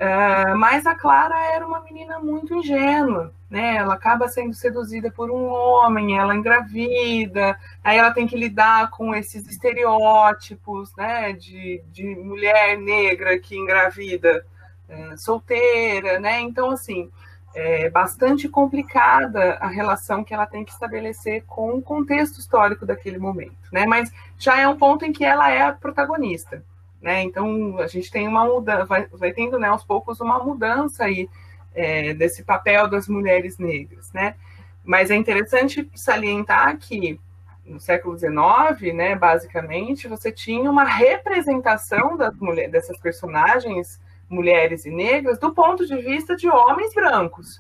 uh, 0.04 0.58
mas 0.58 0.86
a 0.86 0.96
Clara 0.96 1.40
era 1.54 1.66
uma 1.66 1.82
menina 1.82 2.20
muito 2.20 2.54
ingênua, 2.54 3.34
né, 3.50 3.78
ela 3.78 3.94
acaba 3.94 4.28
sendo 4.28 4.54
seduzida 4.54 5.12
por 5.12 5.32
um 5.32 5.46
homem, 5.46 6.18
ela 6.18 6.36
engravida, 6.36 7.58
aí 7.84 7.98
ela 7.98 8.12
tem 8.12 8.28
que 8.28 8.38
lidar 8.38 8.90
com 8.90 9.16
esses 9.16 9.48
estereótipos, 9.48 10.96
né, 10.96 11.34
de, 11.34 11.82
de 11.92 12.16
mulher 12.16 12.78
negra 12.78 13.40
que 13.40 13.56
engravida 13.56 14.46
uh, 14.90 15.18
solteira, 15.18 16.20
né, 16.20 16.42
então 16.42 16.72
assim 16.72 17.10
é 17.56 17.90
bastante 17.90 18.50
complicada 18.50 19.54
a 19.60 19.68
relação 19.68 20.24
que 20.24 20.34
ela 20.34 20.48
tem 20.48 20.66
que 20.66 20.72
estabelecer 20.72 21.44
com 21.46 21.78
o 21.78 21.82
contexto 21.82 22.40
histórico 22.40 22.86
daquele 22.86 23.20
momento, 23.20 23.54
né? 23.72 23.86
Mas 23.86 24.12
já 24.40 24.60
é 24.60 24.68
um 24.68 24.76
ponto 24.76 25.06
em 25.06 25.14
que 25.14 25.24
ela 25.24 25.52
é 25.52 25.62
a 25.62 25.72
protagonista, 25.72 26.64
né? 27.04 27.22
Então 27.22 27.78
a 27.80 27.88
gente 27.88 28.10
tem 28.10 28.26
uma 28.28 28.46
mudança, 28.46 28.86
vai, 28.86 29.06
vai 29.08 29.34
tendo, 29.34 29.60
né, 29.60 29.68
aos 29.68 29.84
poucos 29.84 30.22
uma 30.22 30.40
mudança 30.42 31.04
aí 31.04 31.30
é, 31.76 32.14
desse 32.14 32.44
papel 32.44 32.88
das 32.88 33.10
mulheres 33.10 33.58
negras, 33.58 34.12
né? 34.14 34.36
Mas 34.84 35.12
é 35.12 35.16
interessante 35.16 35.90
salientar 35.94 36.78
que 36.78 37.20
no 37.66 37.80
século 37.80 38.18
XIX, 38.18 38.94
né, 38.94 39.16
basicamente, 39.16 40.08
você 40.08 40.32
tinha 40.32 40.70
uma 40.70 40.84
representação 40.84 42.18
das 42.18 42.36
mulheres, 42.38 42.72
dessas 42.72 42.98
personagens 42.98 44.02
mulheres 44.30 44.86
e 44.86 44.90
negras 44.90 45.38
do 45.38 45.54
ponto 45.54 45.86
de 45.86 45.96
vista 45.98 46.36
de 46.36 46.50
homens 46.50 46.94
brancos. 46.94 47.58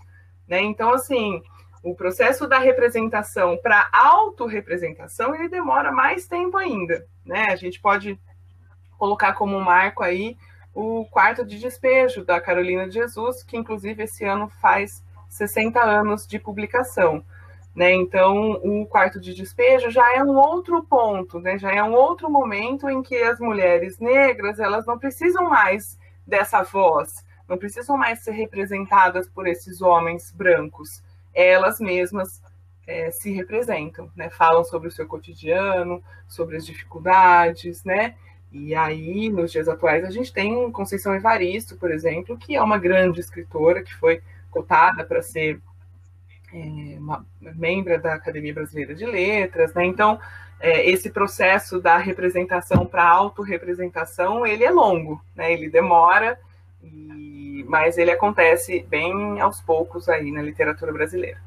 Né? 0.47 0.61
Então, 0.61 0.91
assim, 0.91 1.41
o 1.83 1.95
processo 1.95 2.47
da 2.47 2.59
representação 2.59 3.57
para 3.61 3.89
autorrepresentação 3.93 5.35
ele 5.35 5.49
demora 5.49 5.91
mais 5.91 6.27
tempo 6.27 6.57
ainda. 6.57 7.05
Né? 7.25 7.47
A 7.49 7.55
gente 7.55 7.79
pode 7.79 8.19
colocar 9.03 9.33
como 9.33 9.59
marco 9.59 10.01
aí 10.01 10.37
o 10.73 11.03
quarto 11.11 11.45
de 11.45 11.59
despejo 11.59 12.23
da 12.23 12.39
Carolina 12.39 12.87
de 12.87 12.93
Jesus, 12.93 13.43
que 13.43 13.57
inclusive 13.57 14.03
esse 14.03 14.23
ano 14.23 14.47
faz 14.61 15.03
60 15.27 15.77
anos 15.77 16.25
de 16.25 16.39
publicação. 16.39 17.21
Né? 17.75 17.91
Então, 17.91 18.53
o 18.63 18.85
quarto 18.85 19.19
de 19.19 19.33
despejo 19.33 19.91
já 19.91 20.15
é 20.15 20.23
um 20.23 20.37
outro 20.37 20.81
ponto, 20.85 21.37
né? 21.37 21.57
já 21.57 21.69
é 21.69 21.83
um 21.83 21.91
outro 21.93 22.29
momento 22.29 22.89
em 22.89 23.03
que 23.03 23.17
as 23.17 23.41
mulheres 23.41 23.99
negras 23.99 24.57
elas 24.57 24.85
não 24.85 24.97
precisam 24.97 25.49
mais 25.49 25.99
dessa 26.25 26.63
voz, 26.63 27.25
não 27.45 27.57
precisam 27.57 27.97
mais 27.97 28.23
ser 28.23 28.31
representadas 28.31 29.27
por 29.27 29.47
esses 29.47 29.81
homens 29.81 30.31
brancos. 30.31 31.03
Elas 31.33 31.77
mesmas 31.81 32.41
é, 32.87 33.11
se 33.11 33.33
representam, 33.33 34.09
né? 34.15 34.29
Falam 34.29 34.63
sobre 34.63 34.87
o 34.87 34.91
seu 34.91 35.05
cotidiano, 35.05 36.01
sobre 36.25 36.55
as 36.55 36.65
dificuldades, 36.65 37.83
né? 37.83 38.15
E 38.53 38.75
aí, 38.75 39.29
nos 39.29 39.51
dias 39.51 39.67
atuais, 39.67 40.05
a 40.05 40.11
gente 40.11 40.31
tem 40.31 40.71
Conceição 40.71 41.15
Evaristo, 41.15 41.75
por 41.75 41.89
exemplo, 41.89 42.37
que 42.37 42.55
é 42.55 42.61
uma 42.61 42.77
grande 42.77 43.19
escritora 43.19 43.81
que 43.81 43.95
foi 43.95 44.21
cotada 44.51 45.03
para 45.03 45.23
ser 45.23 45.59
é, 46.53 46.99
uma 46.99 47.25
membro 47.41 47.99
da 47.99 48.13
Academia 48.13 48.53
Brasileira 48.53 48.93
de 48.93 49.07
Letras, 49.07 49.73
né? 49.73 49.85
Então, 49.85 50.19
é, 50.59 50.87
esse 50.87 51.09
processo 51.09 51.81
da 51.81 51.97
representação 51.97 52.85
para 52.85 53.03
autorrepresentação, 53.09 54.45
ele 54.45 54.63
é 54.63 54.69
longo, 54.69 55.19
né? 55.35 55.51
Ele 55.51 55.67
demora, 55.67 56.39
e, 56.83 57.65
mas 57.67 57.97
ele 57.97 58.11
acontece 58.11 58.85
bem 58.87 59.41
aos 59.41 59.61
poucos 59.61 60.07
aí 60.07 60.31
na 60.31 60.43
literatura 60.43 60.93
brasileira. 60.93 61.41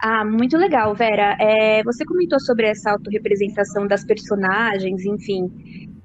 Ah, 0.00 0.24
muito 0.24 0.56
legal, 0.56 0.94
Vera. 0.94 1.36
É, 1.40 1.82
você 1.82 2.04
comentou 2.04 2.38
sobre 2.38 2.68
essa 2.68 2.92
autorrepresentação 2.92 3.86
das 3.86 4.04
personagens, 4.04 5.04
enfim, 5.04 5.50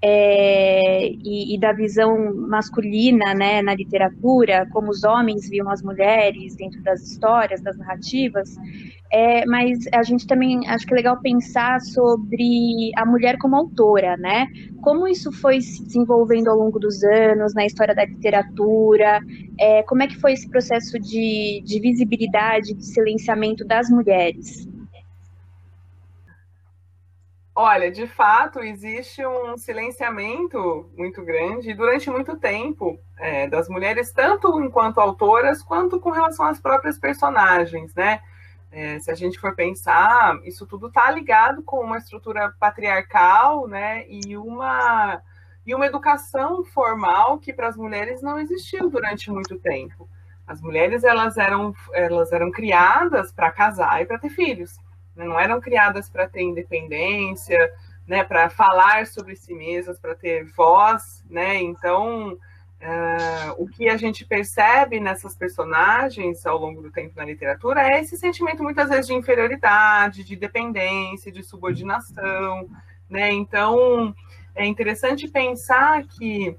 é, 0.06 1.08
e, 1.08 1.56
e, 1.56 1.58
da 1.58 1.72
visão 1.72 2.36
masculina 2.36 3.34
né, 3.34 3.62
na 3.62 3.74
literatura, 3.74 4.68
como 4.70 4.90
os 4.92 5.06
homens 5.06 5.50
viam 5.50 5.70
as 5.70 5.82
mulheres 5.82 6.58
dentro 6.58 6.84
das 6.84 7.02
histórias, 7.04 7.62
das 7.62 7.78
narrativas. 7.78 8.54
É, 9.10 9.46
mas 9.46 9.88
a 9.94 10.04
gente 10.04 10.28
também 10.28 10.68
acho 10.68 10.86
que 10.86 10.94
é 10.94 10.98
legal 10.98 11.22
pensar 11.22 11.80
sobre 11.80 12.92
a 12.98 13.06
mulher 13.06 13.38
como 13.38 13.56
autora, 13.56 14.18
né? 14.18 14.48
Como 14.82 15.08
isso 15.08 15.32
foi 15.32 15.62
se 15.62 15.82
desenvolvendo 15.82 16.50
ao 16.50 16.58
longo 16.58 16.80
dos 16.80 17.02
anos 17.04 17.54
na 17.54 17.66
história 17.66 17.96
da 17.96 18.04
literatura? 18.04 19.22
É, 19.58 19.84
como 19.84 20.04
é 20.04 20.08
que 20.08 20.20
foi 20.20 20.34
esse 20.34 20.50
processo 20.50 21.00
de, 21.00 21.62
de 21.64 21.80
visibilidade, 21.80 22.74
de 22.74 22.86
silenciamento 22.86 23.64
das 23.64 23.90
mulheres? 23.90 24.68
Olha, 27.56 27.92
de 27.92 28.08
fato, 28.08 28.60
existe 28.60 29.24
um 29.24 29.56
silenciamento 29.58 30.90
muito 30.98 31.24
grande 31.24 31.72
durante 31.76 32.10
muito 32.10 32.36
tempo 32.36 33.00
é, 33.16 33.48
das 33.48 33.70
mulheres, 33.70 34.12
tanto 34.12 34.60
enquanto 34.60 35.00
autoras, 35.00 35.62
quanto 35.62 36.00
com 36.00 36.10
relação 36.10 36.48
às 36.48 36.60
próprias 36.60 36.98
personagens, 36.98 37.94
né? 37.94 38.22
É, 38.72 38.98
se 38.98 39.12
a 39.12 39.14
gente 39.14 39.40
for 39.40 39.56
pensar, 39.56 40.40
isso 40.46 40.66
tudo 40.66 40.88
está 40.88 41.12
ligado 41.12 41.62
com 41.62 41.80
uma 41.82 42.00
estrutura 42.00 42.52
patriarcal, 42.60 43.68
né, 43.68 44.04
e 44.10 44.36
uma, 44.36 45.22
e 45.64 45.76
uma 45.76 45.86
educação 45.86 46.64
formal 46.64 47.38
que 47.38 47.54
para 47.54 47.68
as 47.68 47.78
mulheres 47.78 48.24
não 48.24 48.40
existiu 48.40 48.90
durante 48.90 49.30
muito 49.30 49.60
tempo. 49.60 50.10
As 50.48 50.60
mulheres 50.60 51.04
elas 51.04 51.38
eram, 51.38 51.72
elas 51.94 52.32
eram 52.32 52.50
criadas 52.50 53.32
para 53.32 53.52
casar 53.52 54.02
e 54.02 54.08
para 54.08 54.18
ter 54.18 54.30
filhos? 54.30 54.80
Não 55.16 55.40
eram 55.40 55.62
criadas 55.62 56.10
para 56.10 56.28
ter 56.28 56.42
independência, 56.42 57.72
né, 58.08 58.24
para 58.24 58.50
falar 58.50 59.08
sobre 59.08 59.36
si 59.36 59.54
mesmas, 59.54 60.00
para 60.00 60.16
ter 60.16 60.46
voz, 60.46 61.24
né? 61.30 61.62
Então, 61.62 62.34
uh, 62.34 63.54
o 63.58 63.68
que 63.68 63.88
a 63.88 63.96
gente 63.96 64.26
percebe 64.26 65.00
nessas 65.00 65.36
personagens 65.36 66.46
ao 66.46 66.58
longo 66.58 66.82
do 66.82 66.92
tempo 66.92 67.14
na 67.16 67.24
literatura 67.24 67.82
é 67.82 68.02
esse 68.02 68.18
sentimento 68.18 68.62
muitas 68.62 68.90
vezes 68.90 69.08
de 69.08 69.14
inferioridade, 69.14 70.24
de 70.24 70.36
dependência, 70.36 71.32
de 71.32 71.44
subordinação, 71.44 72.70
né? 73.10 73.32
Então, 73.32 74.14
é 74.54 74.66
interessante 74.66 75.28
pensar 75.28 76.04
que 76.04 76.58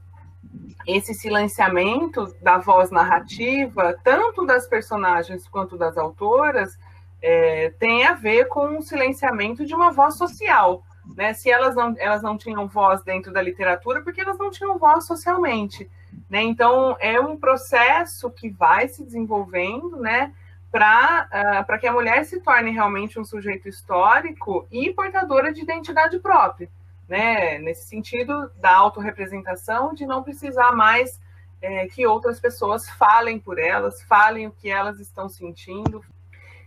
esse 0.86 1.14
silenciamento 1.14 2.34
da 2.42 2.58
voz 2.58 2.90
narrativa, 2.90 3.96
tanto 4.02 4.44
das 4.44 4.66
personagens 4.66 5.48
quanto 5.48 5.76
das 5.76 5.96
autoras, 5.96 6.78
é, 7.20 7.70
tem 7.78 8.04
a 8.06 8.14
ver 8.14 8.46
com 8.48 8.78
o 8.78 8.82
silenciamento 8.82 9.64
de 9.64 9.74
uma 9.74 9.90
voz 9.90 10.16
social. 10.16 10.82
Né? 11.16 11.34
Se 11.34 11.50
elas 11.50 11.74
não, 11.74 11.94
elas 11.98 12.22
não 12.22 12.36
tinham 12.36 12.66
voz 12.66 13.02
dentro 13.02 13.32
da 13.32 13.42
literatura, 13.42 14.02
porque 14.02 14.20
elas 14.20 14.38
não 14.38 14.50
tinham 14.50 14.78
voz 14.78 15.06
socialmente. 15.06 15.90
Né? 16.28 16.42
Então, 16.42 16.96
é 17.00 17.20
um 17.20 17.36
processo 17.36 18.30
que 18.30 18.48
vai 18.48 18.88
se 18.88 19.04
desenvolvendo 19.04 19.96
né, 19.96 20.32
para 20.70 21.64
uh, 21.68 21.78
que 21.78 21.86
a 21.86 21.92
mulher 21.92 22.24
se 22.24 22.40
torne 22.40 22.70
realmente 22.70 23.18
um 23.18 23.24
sujeito 23.24 23.68
histórico 23.68 24.66
e 24.70 24.92
portadora 24.92 25.52
de 25.52 25.62
identidade 25.62 26.18
própria 26.18 26.68
né? 27.08 27.58
Nesse 27.58 27.86
sentido 27.86 28.50
da 28.56 28.74
autorrepresentação, 28.76 29.94
de 29.94 30.06
não 30.06 30.22
precisar 30.22 30.72
mais 30.72 31.20
é, 31.60 31.86
que 31.86 32.06
outras 32.06 32.40
pessoas 32.40 32.88
falem 32.90 33.38
por 33.38 33.58
elas, 33.58 34.02
falem 34.02 34.46
o 34.46 34.52
que 34.52 34.70
elas 34.70 35.00
estão 35.00 35.28
sentindo. 35.28 36.04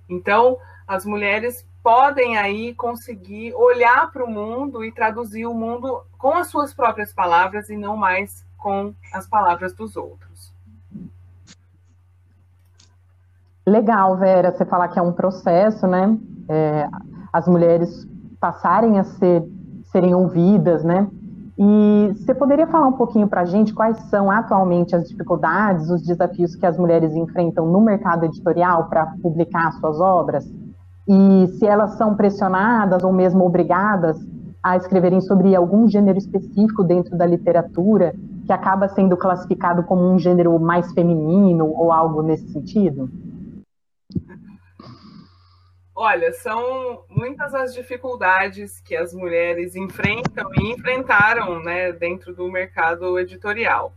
Então, 0.10 0.58
as 0.88 1.06
mulheres 1.06 1.68
podem 1.84 2.38
aí 2.38 2.74
conseguir 2.74 3.54
olhar 3.54 4.12
para 4.12 4.24
o 4.24 4.30
mundo 4.30 4.84
e 4.84 4.92
traduzir 4.92 5.46
o 5.46 5.54
mundo 5.54 6.04
com 6.18 6.34
as 6.34 6.48
suas 6.48 6.74
próprias 6.74 7.14
palavras 7.14 7.70
e 7.70 7.78
não 7.78 7.96
mais 7.96 8.46
com 8.58 8.94
as 9.14 9.28
palavras 9.28 9.74
dos 9.74 9.96
outros. 9.96 10.54
Legal, 13.66 14.18
Vera, 14.18 14.52
você 14.52 14.66
falar 14.66 14.88
que 14.88 15.00
é 15.00 15.02
um 15.02 15.12
processo, 15.12 15.86
né? 15.88 16.18
É, 16.48 16.90
as 17.34 17.48
mulheres 17.48 18.08
passarem 18.40 18.98
a 19.00 19.04
ser 19.04 19.44
serem 19.92 20.14
ouvidas, 20.14 20.84
né? 20.84 21.10
E 21.60 22.14
você 22.16 22.36
poderia 22.36 22.68
falar 22.68 22.88
um 22.88 22.94
pouquinho 22.94 23.28
para 23.28 23.42
a 23.42 23.46
gente 23.46 23.74
quais 23.74 23.98
são 24.10 24.30
atualmente 24.30 24.96
as 24.96 25.10
dificuldades, 25.10 25.90
os 25.90 26.04
desafios 26.04 26.56
que 26.56 26.66
as 26.66 26.78
mulheres 26.78 27.16
enfrentam 27.16 27.66
no 27.66 27.82
mercado 27.82 28.26
editorial 28.26 28.88
para 28.88 29.08
publicar 29.24 29.72
suas 29.74 30.00
obras? 30.00 30.46
E 31.08 31.48
se 31.58 31.66
elas 31.66 31.96
são 31.98 32.16
pressionadas 32.16 33.04
ou 33.04 33.12
mesmo 33.12 33.44
obrigadas 33.44 34.18
a 34.62 34.78
escreverem 34.78 35.22
sobre 35.22 35.56
algum 35.56 35.88
gênero 35.88 36.18
específico 36.18 36.84
dentro 36.84 37.18
da 37.18 37.26
literatura 37.26 38.14
que 38.46 38.54
acaba 38.54 38.88
sendo 38.90 39.18
classificado 39.18 39.84
como 39.84 40.04
um 40.04 40.20
gênero 40.20 40.60
mais 40.60 40.92
feminino 40.94 41.72
ou 41.74 41.92
algo 41.92 42.22
nesse 42.22 42.48
sentido? 42.50 43.10
Olha, 46.00 46.32
são 46.32 47.06
muitas 47.10 47.56
as 47.56 47.74
dificuldades 47.74 48.80
que 48.82 48.96
as 48.96 49.16
mulheres 49.16 49.76
enfrentam 49.76 50.48
e 50.54 50.72
enfrentaram 50.72 51.60
né, 51.60 51.92
dentro 51.92 52.36
do 52.36 52.52
mercado 52.52 53.18
editorial. 53.18 53.92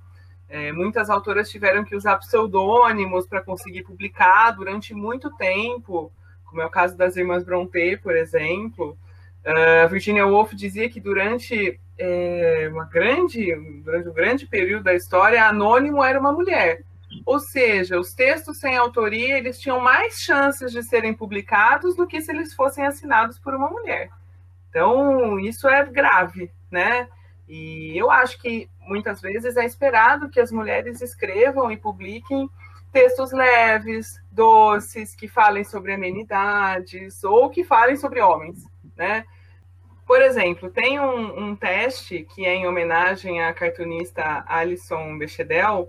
É, 0.48 0.72
muitas 0.72 1.10
autoras 1.10 1.50
tiveram 1.50 1.84
que 1.84 1.94
usar 1.94 2.16
pseudônimos 2.16 3.26
para 3.26 3.42
conseguir 3.42 3.82
publicar 3.82 4.52
durante 4.52 4.94
muito 4.94 5.30
tempo, 5.36 6.10
como 6.46 6.62
é 6.62 6.64
o 6.64 6.70
caso 6.70 6.96
das 6.96 7.16
irmãs 7.18 7.44
Brontë, 7.44 7.98
por 7.98 8.16
exemplo. 8.16 8.96
Uh, 9.44 9.86
Virginia 9.90 10.26
Woolf 10.26 10.54
dizia 10.54 10.88
que 10.88 11.00
durante, 11.00 11.78
é, 11.98 12.66
uma 12.72 12.86
grande, 12.86 13.54
durante 13.84 14.08
um 14.08 14.14
grande 14.14 14.46
período 14.46 14.84
da 14.84 14.94
história, 14.94 15.44
anônimo 15.44 16.02
era 16.02 16.18
uma 16.18 16.32
mulher. 16.32 16.80
Ou 17.26 17.38
seja, 17.38 17.98
os 17.98 18.14
textos 18.14 18.58
sem 18.58 18.76
autoria 18.76 19.38
eles 19.38 19.58
tinham 19.58 19.80
mais 19.80 20.14
chances 20.20 20.72
de 20.72 20.82
serem 20.82 21.14
publicados 21.14 21.96
do 21.96 22.06
que 22.06 22.20
se 22.20 22.30
eles 22.30 22.54
fossem 22.54 22.86
assinados 22.86 23.38
por 23.38 23.54
uma 23.54 23.68
mulher. 23.68 24.10
Então, 24.68 25.38
isso 25.40 25.68
é 25.68 25.84
grave, 25.84 26.50
né? 26.70 27.08
E 27.48 27.98
eu 27.98 28.10
acho 28.10 28.40
que 28.40 28.70
muitas 28.80 29.20
vezes 29.20 29.56
é 29.56 29.64
esperado 29.64 30.30
que 30.30 30.38
as 30.38 30.52
mulheres 30.52 31.02
escrevam 31.02 31.70
e 31.70 31.76
publiquem 31.76 32.48
textos 32.92 33.32
leves, 33.32 34.20
doces, 34.30 35.14
que 35.14 35.28
falem 35.28 35.64
sobre 35.64 35.92
amenidades 35.92 37.22
ou 37.24 37.50
que 37.50 37.64
falem 37.64 37.96
sobre 37.96 38.20
homens, 38.20 38.64
né? 38.96 39.24
Por 40.06 40.20
exemplo, 40.22 40.70
tem 40.70 40.98
um, 40.98 41.50
um 41.50 41.56
teste 41.56 42.26
que 42.34 42.44
é 42.44 42.54
em 42.54 42.66
homenagem 42.66 43.42
à 43.42 43.52
cartunista 43.52 44.44
Alison 44.46 45.16
Bechdel, 45.16 45.88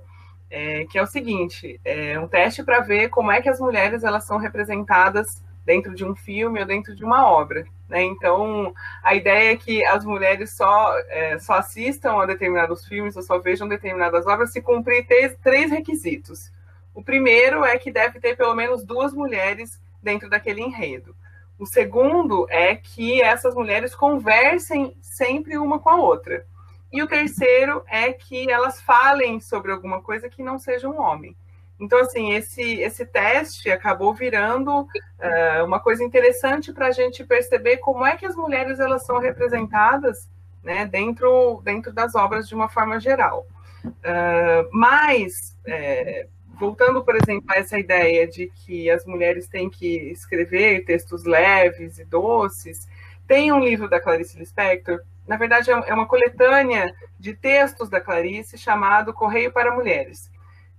é, 0.52 0.86
que 0.86 1.00
é 1.00 1.02
o 1.02 1.08
seguinte, 1.08 1.80
é 1.84 2.20
um 2.20 2.28
teste 2.28 2.62
para 2.62 2.82
ver 2.82 3.10
como 3.10 3.32
é 3.32 3.42
que 3.42 3.50
as 3.50 3.60
mulheres 3.60 4.04
elas 4.04 4.26
são 4.26 4.38
representadas 4.38 5.42
dentro 5.66 5.96
de 5.96 6.04
um 6.04 6.16
filme 6.16 6.60
ou 6.60 6.66
dentro 6.66 6.94
de 6.94 7.04
uma 7.04 7.26
obra. 7.26 7.66
Né? 7.88 8.04
Então, 8.04 8.74
a 9.02 9.16
ideia 9.16 9.54
é 9.54 9.56
que 9.58 9.86
as 9.86 10.04
mulheres 10.04 10.56
só, 10.56 10.94
é, 11.08 11.40
só 11.40 11.54
assistam 11.54 12.22
a 12.22 12.26
determinados 12.26 12.86
filmes 12.86 13.16
ou 13.16 13.22
só 13.22 13.40
vejam 13.40 13.68
determinadas 13.68 14.28
obras 14.28 14.52
se 14.52 14.62
cumprir 14.62 15.08
três, 15.08 15.36
três 15.42 15.72
requisitos. 15.72 16.52
O 16.94 17.02
primeiro 17.02 17.64
é 17.64 17.78
que 17.78 17.92
deve 17.92 18.20
ter 18.20 18.36
pelo 18.36 18.54
menos 18.54 18.84
duas 18.84 19.14
mulheres 19.14 19.80
dentro 20.04 20.30
daquele 20.30 20.62
enredo. 20.62 21.16
O 21.58 21.66
segundo 21.66 22.48
é 22.50 22.76
que 22.76 23.22
essas 23.22 23.54
mulheres 23.54 23.96
conversem 23.96 24.96
sempre 25.02 25.58
uma 25.58 25.80
com 25.80 25.90
a 25.90 25.96
outra. 25.96 26.46
E 26.92 27.02
o 27.02 27.08
terceiro 27.08 27.84
é 27.88 28.12
que 28.12 28.52
elas 28.52 28.82
falem 28.82 29.40
sobre 29.40 29.72
alguma 29.72 30.02
coisa 30.02 30.30
que 30.30 30.44
não 30.44 30.60
seja 30.60 30.90
um 30.90 31.00
homem. 31.00 31.36
Então, 31.80 32.00
assim, 32.00 32.34
esse, 32.34 32.62
esse 32.62 33.06
teste 33.06 33.72
acabou 33.72 34.14
virando 34.14 34.82
uh, 34.82 35.66
uma 35.66 35.80
coisa 35.80 36.04
interessante 36.04 36.72
para 36.72 36.88
a 36.88 36.92
gente 36.92 37.24
perceber 37.24 37.78
como 37.78 38.06
é 38.06 38.16
que 38.16 38.26
as 38.26 38.36
mulheres 38.36 38.80
elas 38.80 39.04
são 39.04 39.18
representadas 39.18 40.30
né, 40.64 40.86
dentro, 40.86 41.60
dentro 41.64 41.92
das 41.92 42.14
obras 42.14 42.48
de 42.48 42.54
uma 42.54 42.70
forma 42.70 43.00
geral. 43.00 43.48
Uh, 43.84 44.70
mas, 44.72 45.58
é, 45.66 46.28
voltando, 46.60 47.04
por 47.04 47.16
exemplo, 47.16 47.46
a 47.50 47.58
essa 47.58 47.80
ideia 47.80 48.28
de 48.28 48.48
que 48.48 48.88
as 48.88 49.04
mulheres 49.04 49.48
têm 49.48 49.68
que 49.68 50.12
escrever 50.12 50.86
textos 50.86 51.24
leves 51.24 51.98
e 51.98 52.06
doces, 52.06 52.88
tem 53.28 53.52
um 53.52 53.60
livro 53.60 53.90
da 53.90 54.00
Clarice 54.00 54.38
Lispector 54.38 55.02
na 55.32 55.38
verdade, 55.38 55.72
é, 55.72 55.74
é 55.88 55.94
uma 55.94 56.06
coletânea 56.06 56.94
de 57.18 57.34
textos 57.34 57.90
da 57.90 58.02
Clarice 58.02 58.58
chamado 58.58 59.14
Correio 59.14 59.50
para 59.50 59.74
Mulheres. 59.74 60.30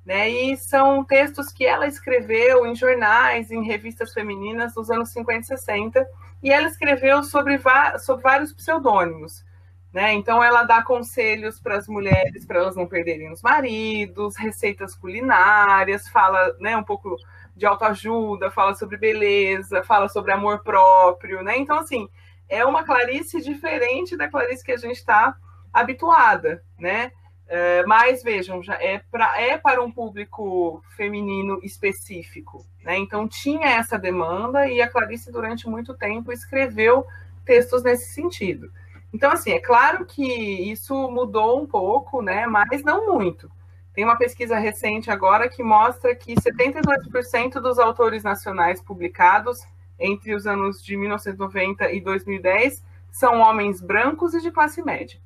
Né? 0.05 0.29
E 0.29 0.57
são 0.59 1.03
textos 1.03 1.51
que 1.51 1.65
ela 1.65 1.87
escreveu 1.87 2.67
em 2.67 2.75
jornais, 2.75 3.51
em 3.51 3.65
revistas 3.65 4.12
femininas 4.12 4.75
dos 4.75 4.91
anos 4.91 5.09
50 5.09 5.41
e 5.41 5.45
60, 5.45 6.07
e 6.43 6.53
ela 6.53 6.69
escreveu 6.69 7.23
sobre, 7.25 7.59
sobre 8.01 8.23
vários 8.23 8.53
pseudônimos. 8.53 9.43
Né? 9.91 10.12
Então, 10.12 10.45
ela 10.45 10.65
dá 10.65 10.83
conselhos 10.83 11.59
para 11.59 11.79
as 11.79 11.88
mulheres 11.88 12.45
para 12.45 12.59
elas 12.59 12.77
não 12.77 12.87
perderem 12.87 13.33
os 13.33 13.41
maridos, 13.41 14.37
receitas 14.37 14.95
culinárias, 14.95 16.07
fala 16.09 16.55
né, 16.61 16.77
um 16.77 16.85
pouco 16.85 17.17
de 17.57 17.65
autoajuda, 17.65 18.51
fala 18.51 18.75
sobre 18.75 18.99
beleza, 18.99 19.83
fala 19.83 20.11
sobre 20.11 20.31
amor 20.31 20.62
próprio. 20.62 21.43
Né? 21.43 21.57
Então, 21.57 21.79
assim, 21.79 22.07
é 22.53 22.67
uma 22.67 22.85
Clarice 22.85 23.41
diferente 23.41 24.15
da 24.15 24.29
Clarice 24.29 24.62
que 24.62 24.73
a 24.73 24.77
gente 24.77 24.97
está 24.97 25.35
habituada, 25.73 26.62
né? 26.79 27.11
É, 27.49 27.83
mas 27.87 28.23
vejam, 28.23 28.62
já 28.62 28.75
é, 28.75 29.01
pra, 29.11 29.41
é 29.41 29.57
para 29.57 29.83
um 29.83 29.91
público 29.91 30.83
feminino 30.95 31.59
específico, 31.62 32.65
né? 32.85 32.99
Então 32.99 33.27
tinha 33.27 33.69
essa 33.69 33.99
demanda 33.99 34.69
e 34.69 34.83
a 34.83 34.88
Clarice 34.88 35.33
durante 35.33 35.67
muito 35.67 35.95
tempo 35.95 36.31
escreveu 36.31 37.07
textos 37.43 37.83
nesse 37.83 38.12
sentido. 38.12 38.71
Então 39.15 39.33
assim, 39.33 39.53
é 39.53 39.59
claro 39.59 40.05
que 40.05 40.23
isso 40.23 40.95
mudou 41.11 41.59
um 41.59 41.67
pouco, 41.67 42.21
né? 42.21 42.47
Mas 42.47 42.83
não 42.85 43.15
muito. 43.15 43.51
Tem 43.95 44.05
uma 44.05 44.17
pesquisa 44.17 44.59
recente 44.59 45.11
agora 45.11 45.49
que 45.49 45.62
mostra 45.62 46.15
que 46.15 46.35
72% 46.35 47.55
dos 47.61 47.79
autores 47.79 48.23
nacionais 48.23 48.83
publicados 48.83 49.67
entre 49.98 50.35
os 50.35 50.46
anos 50.46 50.83
de 50.83 50.96
1990 50.96 51.92
e 51.92 52.00
2010 52.00 52.83
são 53.11 53.40
homens 53.40 53.81
brancos 53.81 54.35
e 54.35 54.40
de 54.40 54.50
classe 54.50 54.83
média. 54.83 55.20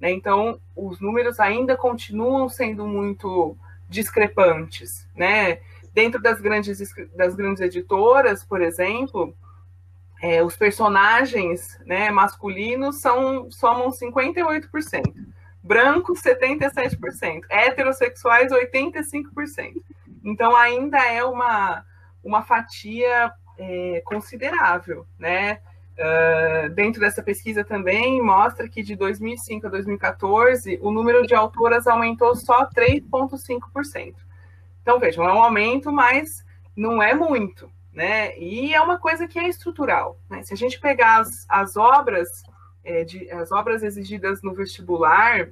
Né? 0.00 0.12
Então, 0.12 0.60
os 0.74 1.00
números 1.00 1.40
ainda 1.40 1.76
continuam 1.76 2.48
sendo 2.48 2.86
muito 2.86 3.56
discrepantes. 3.88 5.08
Né? 5.14 5.60
Dentro 5.92 6.20
das 6.20 6.40
grandes, 6.40 6.78
das 7.14 7.34
grandes 7.34 7.62
editoras, 7.62 8.44
por 8.44 8.60
exemplo, 8.60 9.34
é, 10.20 10.42
os 10.42 10.56
personagens 10.56 11.78
né, 11.84 12.10
masculinos 12.10 13.00
são, 13.00 13.50
somam 13.50 13.90
58%, 13.90 15.02
brancos 15.62 16.20
77%, 16.22 17.42
heterossexuais 17.48 18.50
85%. 18.52 19.74
Então 20.24 20.56
ainda 20.56 20.98
é 20.98 21.24
uma, 21.24 21.84
uma 22.22 22.42
fatia 22.42 23.32
é, 23.58 24.00
considerável, 24.04 25.06
né? 25.18 25.60
Uh, 25.98 26.68
dentro 26.70 27.00
dessa 27.00 27.20
pesquisa 27.20 27.64
também 27.64 28.22
mostra 28.22 28.68
que 28.68 28.84
de 28.84 28.94
2005 28.94 29.66
a 29.66 29.70
2014 29.70 30.78
o 30.80 30.92
número 30.92 31.26
de 31.26 31.34
autoras 31.34 31.88
aumentou 31.88 32.36
só 32.36 32.66
3,5%. 32.66 34.14
Então 34.80 35.00
vejam, 35.00 35.28
é 35.28 35.32
um 35.32 35.42
aumento, 35.42 35.90
mas 35.90 36.44
não 36.76 37.02
é 37.02 37.14
muito, 37.14 37.68
né? 37.92 38.38
E 38.38 38.72
é 38.72 38.80
uma 38.80 38.96
coisa 38.96 39.26
que 39.26 39.40
é 39.40 39.48
estrutural. 39.48 40.16
Né? 40.30 40.44
Se 40.44 40.54
a 40.54 40.56
gente 40.56 40.78
pegar 40.78 41.18
as, 41.18 41.44
as 41.48 41.76
obras, 41.76 42.44
é, 42.84 43.02
de, 43.02 43.28
as 43.32 43.50
obras 43.50 43.82
exigidas 43.82 44.40
no 44.40 44.54
vestibular, 44.54 45.48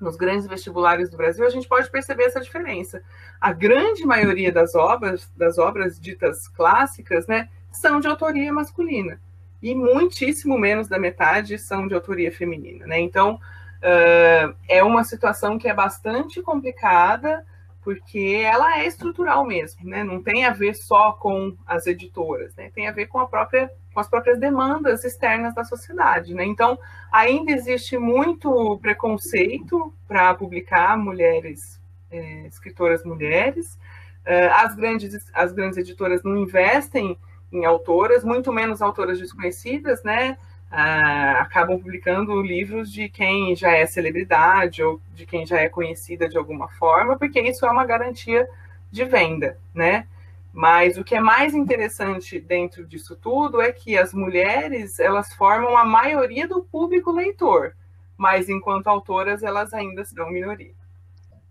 nos 0.00 0.16
grandes 0.16 0.46
vestibulares 0.46 1.08
do 1.10 1.16
Brasil, 1.16 1.46
a 1.46 1.50
gente 1.50 1.68
pode 1.68 1.90
perceber 1.90 2.24
essa 2.24 2.40
diferença. 2.40 3.02
A 3.40 3.52
grande 3.52 4.04
maioria 4.04 4.52
das 4.52 4.74
obras, 4.74 5.30
das 5.36 5.58
obras 5.58 5.98
ditas 5.98 6.48
clássicas, 6.48 7.26
né, 7.26 7.48
são 7.70 8.00
de 8.00 8.06
autoria 8.06 8.52
masculina 8.52 9.20
e 9.64 9.74
muitíssimo 9.74 10.58
menos 10.58 10.88
da 10.88 10.98
metade 10.98 11.58
são 11.58 11.88
de 11.88 11.94
autoria 11.94 12.30
feminina, 12.30 12.86
né? 12.86 13.00
Então 13.00 13.36
uh, 13.36 14.54
é 14.68 14.84
uma 14.84 15.02
situação 15.04 15.58
que 15.58 15.66
é 15.66 15.72
bastante 15.72 16.42
complicada 16.42 17.46
porque 17.84 18.40
ela 18.42 18.78
é 18.78 18.86
estrutural 18.86 19.44
mesmo, 19.44 19.86
né? 19.86 20.02
Não 20.02 20.22
tem 20.22 20.46
a 20.46 20.50
ver 20.50 20.74
só 20.74 21.12
com 21.12 21.54
as 21.66 21.86
editoras, 21.86 22.56
né? 22.56 22.70
Tem 22.74 22.88
a 22.88 22.92
ver 22.92 23.06
com 23.06 23.18
a 23.20 23.26
própria 23.26 23.70
com 23.92 24.00
as 24.00 24.08
próprias 24.08 24.40
demandas 24.40 25.04
externas 25.04 25.54
da 25.54 25.62
sociedade, 25.62 26.34
né? 26.34 26.44
Então 26.44 26.78
ainda 27.12 27.52
existe 27.52 27.98
muito 27.98 28.78
preconceito 28.80 29.92
para 30.08 30.34
publicar 30.34 30.96
mulheres 30.96 31.78
é, 32.10 32.46
escritoras 32.46 33.04
mulheres. 33.04 33.78
Uh, 34.26 34.50
as 34.54 34.74
grandes 34.74 35.30
as 35.34 35.52
grandes 35.52 35.76
editoras 35.76 36.22
não 36.22 36.38
investem 36.38 37.18
em 37.52 37.66
autoras, 37.66 38.24
muito 38.24 38.50
menos 38.50 38.80
autoras 38.80 39.18
desconhecidas, 39.18 40.02
né? 40.02 40.38
Ah, 40.70 41.40
acabam 41.40 41.78
publicando 41.78 42.42
livros 42.42 42.90
de 42.90 43.08
quem 43.08 43.54
já 43.54 43.70
é 43.70 43.86
celebridade 43.86 44.82
ou 44.82 45.00
de 45.14 45.24
quem 45.24 45.46
já 45.46 45.60
é 45.60 45.68
conhecida 45.68 46.28
de 46.28 46.36
alguma 46.36 46.68
forma, 46.68 47.16
porque 47.16 47.40
isso 47.40 47.64
é 47.64 47.70
uma 47.70 47.86
garantia 47.86 48.48
de 48.90 49.04
venda, 49.04 49.58
né? 49.72 50.06
Mas 50.52 50.96
o 50.96 51.02
que 51.02 51.16
é 51.16 51.20
mais 51.20 51.52
interessante 51.52 52.38
dentro 52.38 52.86
disso 52.86 53.16
tudo 53.16 53.60
é 53.60 53.72
que 53.72 53.98
as 53.98 54.14
mulheres 54.14 55.00
elas 55.00 55.32
formam 55.34 55.76
a 55.76 55.84
maioria 55.84 56.46
do 56.46 56.62
público 56.62 57.10
leitor, 57.10 57.74
mas 58.16 58.48
enquanto 58.48 58.86
autoras 58.86 59.42
elas 59.42 59.74
ainda 59.74 60.04
são 60.04 60.30
minoria. 60.30 60.72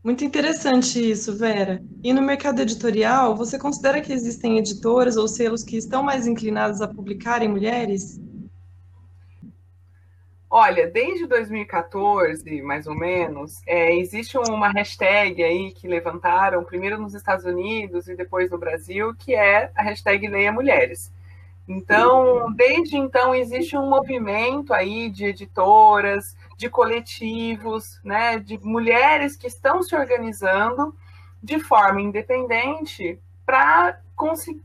Muito 0.04 0.26
interessante 0.26 0.99
isso, 0.99 1.38
Vera. 1.38 1.82
E 2.04 2.12
no 2.12 2.21
mercado 2.21 2.62
editorial, 2.62 3.36
você 3.38 3.58
considera 3.58 4.02
que 4.02 4.12
existem 4.12 4.58
editoras 4.58 5.15
ou 5.15 5.30
selos 5.30 5.63
que 5.63 5.78
estão 5.78 6.04
mais 6.04 6.28
inclinados 6.28 6.82
a 6.82 6.88
publicarem 6.88 7.47
mulheres? 7.47 8.19
Olha, 10.56 10.86
desde 10.86 11.26
2014, 11.26 12.62
mais 12.62 12.86
ou 12.86 12.94
menos, 12.94 13.63
é, 13.66 13.96
existe 13.96 14.38
uma 14.38 14.70
hashtag 14.70 15.44
aí 15.44 15.72
que 15.72 15.88
levantaram, 15.88 16.63
primeiro 16.63 17.02
nos 17.02 17.16
Estados 17.16 17.44
Unidos 17.44 18.08
e 18.08 18.16
depois 18.16 18.52
no 18.52 18.60
Brasil, 18.60 19.16
que 19.16 19.34
é 19.34 19.72
a 19.76 19.82
hashtag 19.82 20.28
Leia 20.28 20.52
Mulheres. 20.52 21.12
Então, 21.68 22.54
desde 22.54 22.96
então, 22.96 23.34
existe 23.34 23.76
um 23.76 23.89
movimento 23.89 24.76
aí 24.76 25.10
de 25.10 25.26
editoras, 25.26 26.38
de 26.56 26.70
coletivos, 26.70 28.00
né, 28.04 28.38
de 28.38 28.60
mulheres 28.63 29.36
que 29.36 29.48
estão 29.48 29.82
se 29.82 29.96
organizando 29.96 30.96
de 31.42 31.58
forma 31.58 32.00
independente 32.00 33.20
para 33.44 34.00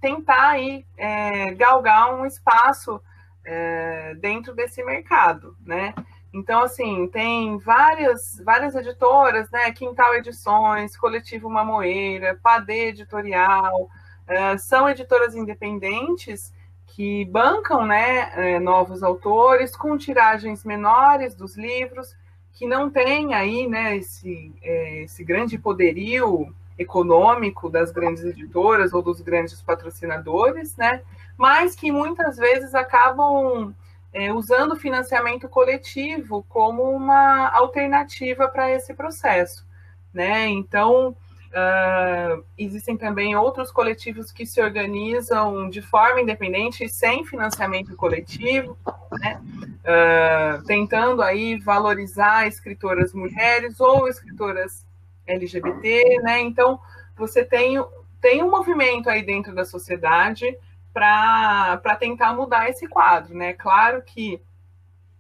tentar 0.03 0.51
aí, 0.51 0.85
é, 0.99 1.51
galgar 1.53 2.15
um 2.15 2.27
espaço 2.27 3.01
é, 3.51 4.15
dentro 4.17 4.55
desse 4.55 4.85
mercado, 4.85 5.57
né? 5.65 5.95
Então, 6.33 6.61
assim, 6.61 7.09
tem 7.09 7.57
várias, 7.59 8.39
várias 8.45 8.75
editoras, 8.75 9.51
né? 9.51 9.73
Quintal 9.73 10.15
Edições, 10.15 10.97
Coletivo 10.97 11.49
Mamoeira, 11.49 12.39
Padê 12.43 12.89
Editorial, 12.89 13.89
é, 14.27 14.59
são 14.59 14.87
editoras 14.87 15.35
independentes 15.35 16.53
que 16.89 17.25
bancam 17.27 17.87
né, 17.87 18.31
é, 18.35 18.59
novos 18.59 19.03
autores 19.03 19.75
com 19.75 19.97
tiragens 19.97 20.65
menores 20.65 21.35
dos 21.35 21.57
livros, 21.57 22.15
que 22.53 22.67
não 22.67 22.91
tem 22.91 23.33
aí 23.35 23.67
né, 23.67 23.97
esse, 23.97 24.53
é, 24.61 25.05
esse 25.05 25.25
grande 25.25 25.57
poderio 25.57 26.55
econômico 26.79 27.69
das 27.69 27.91
grandes 27.91 28.25
editoras 28.25 28.93
ou 28.93 29.03
dos 29.03 29.21
grandes 29.21 29.61
patrocinadores, 29.61 30.77
né, 30.77 31.03
mas 31.37 31.75
que 31.75 31.91
muitas 31.91 32.37
vezes 32.37 32.75
acabam 32.75 33.75
é, 34.13 34.33
usando 34.33 34.73
o 34.73 34.77
financiamento 34.77 35.49
coletivo 35.49 36.45
como 36.49 36.83
uma 36.85 37.49
alternativa 37.49 38.49
para 38.49 38.71
esse 38.71 38.95
processo. 38.95 39.67
Né? 40.13 40.47
Então, 40.47 41.17
Uh, 41.49 42.45
existem 42.59 42.95
também 42.95 43.35
outros 43.35 43.73
coletivos 43.73 44.31
que 44.31 44.45
se 44.45 44.61
organizam 44.61 45.71
de 45.71 45.81
forma 45.81 46.21
independente 46.21 46.85
e 46.85 46.91
sem 46.91 47.25
financiamento 47.25 47.97
coletivo, 47.97 48.77
né? 49.19 49.41
uh, 49.81 50.63
tentando 50.67 51.23
aí 51.23 51.59
valorizar 51.59 52.47
escritoras 52.47 53.15
mulheres 53.15 53.81
ou 53.81 54.07
escritoras 54.07 54.87
LGBT, 55.29 56.21
né? 56.23 56.41
Então 56.41 56.81
você 57.17 57.45
tem, 57.45 57.77
tem 58.21 58.43
um 58.43 58.51
movimento 58.51 59.09
aí 59.09 59.23
dentro 59.23 59.55
da 59.55 59.65
sociedade 59.65 60.57
para 60.93 61.97
tentar 61.99 62.35
mudar 62.35 62.69
esse 62.69 62.89
quadro, 62.89 63.35
né? 63.37 63.53
Claro 63.53 64.03
que 64.03 64.41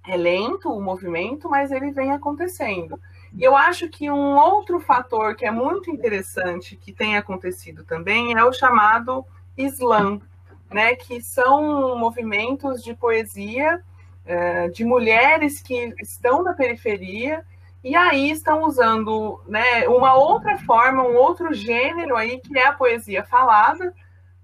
é 0.06 0.16
lento 0.16 0.72
o 0.72 0.80
movimento, 0.80 1.48
mas 1.48 1.70
ele 1.70 1.92
vem 1.92 2.12
acontecendo. 2.12 2.98
E 3.36 3.44
eu 3.44 3.54
acho 3.54 3.88
que 3.88 4.10
um 4.10 4.36
outro 4.36 4.80
fator 4.80 5.36
que 5.36 5.44
é 5.44 5.50
muito 5.50 5.90
interessante 5.90 6.76
que 6.76 6.92
tem 6.92 7.16
acontecido 7.16 7.84
também 7.84 8.32
é 8.32 8.42
o 8.42 8.52
chamado 8.52 9.24
slam, 9.56 10.20
né, 10.70 10.94
que 10.94 11.20
são 11.20 11.96
movimentos 11.98 12.82
de 12.82 12.94
poesia 12.94 13.82
é, 14.24 14.68
de 14.68 14.84
mulheres 14.84 15.60
que 15.60 15.94
estão 16.00 16.42
na 16.42 16.52
periferia 16.52 17.44
e 17.82 17.94
aí 17.94 18.30
estão 18.30 18.64
usando 18.64 19.40
né, 19.46 19.86
uma 19.88 20.14
outra 20.14 20.58
forma, 20.58 21.02
um 21.02 21.14
outro 21.14 21.54
gênero 21.54 22.16
aí, 22.16 22.40
que 22.40 22.58
é 22.58 22.66
a 22.66 22.72
poesia 22.72 23.24
falada, 23.24 23.94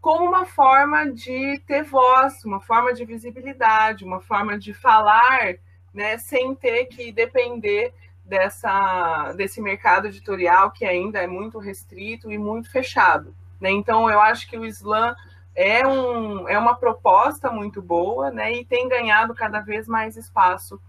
como 0.00 0.26
uma 0.26 0.44
forma 0.44 1.10
de 1.10 1.58
ter 1.66 1.82
voz, 1.82 2.44
uma 2.44 2.60
forma 2.60 2.92
de 2.92 3.04
visibilidade, 3.04 4.04
uma 4.04 4.20
forma 4.20 4.58
de 4.58 4.72
falar 4.72 5.56
né, 5.92 6.18
sem 6.18 6.54
ter 6.54 6.86
que 6.86 7.10
depender 7.10 7.92
dessa, 8.24 9.32
desse 9.36 9.60
mercado 9.60 10.06
editorial 10.06 10.70
que 10.70 10.84
ainda 10.84 11.20
é 11.20 11.26
muito 11.26 11.58
restrito 11.58 12.30
e 12.30 12.38
muito 12.38 12.70
fechado. 12.70 13.34
Né? 13.60 13.70
Então, 13.70 14.10
eu 14.10 14.20
acho 14.20 14.48
que 14.48 14.58
o 14.58 14.64
Islã 14.64 15.16
é, 15.54 15.86
um, 15.86 16.48
é 16.48 16.58
uma 16.58 16.74
proposta 16.74 17.50
muito 17.50 17.80
boa 17.82 18.30
né? 18.30 18.52
e 18.52 18.64
tem 18.64 18.88
ganhado 18.88 19.34
cada 19.34 19.60
vez 19.60 19.88
mais 19.88 20.16
espaço 20.16 20.80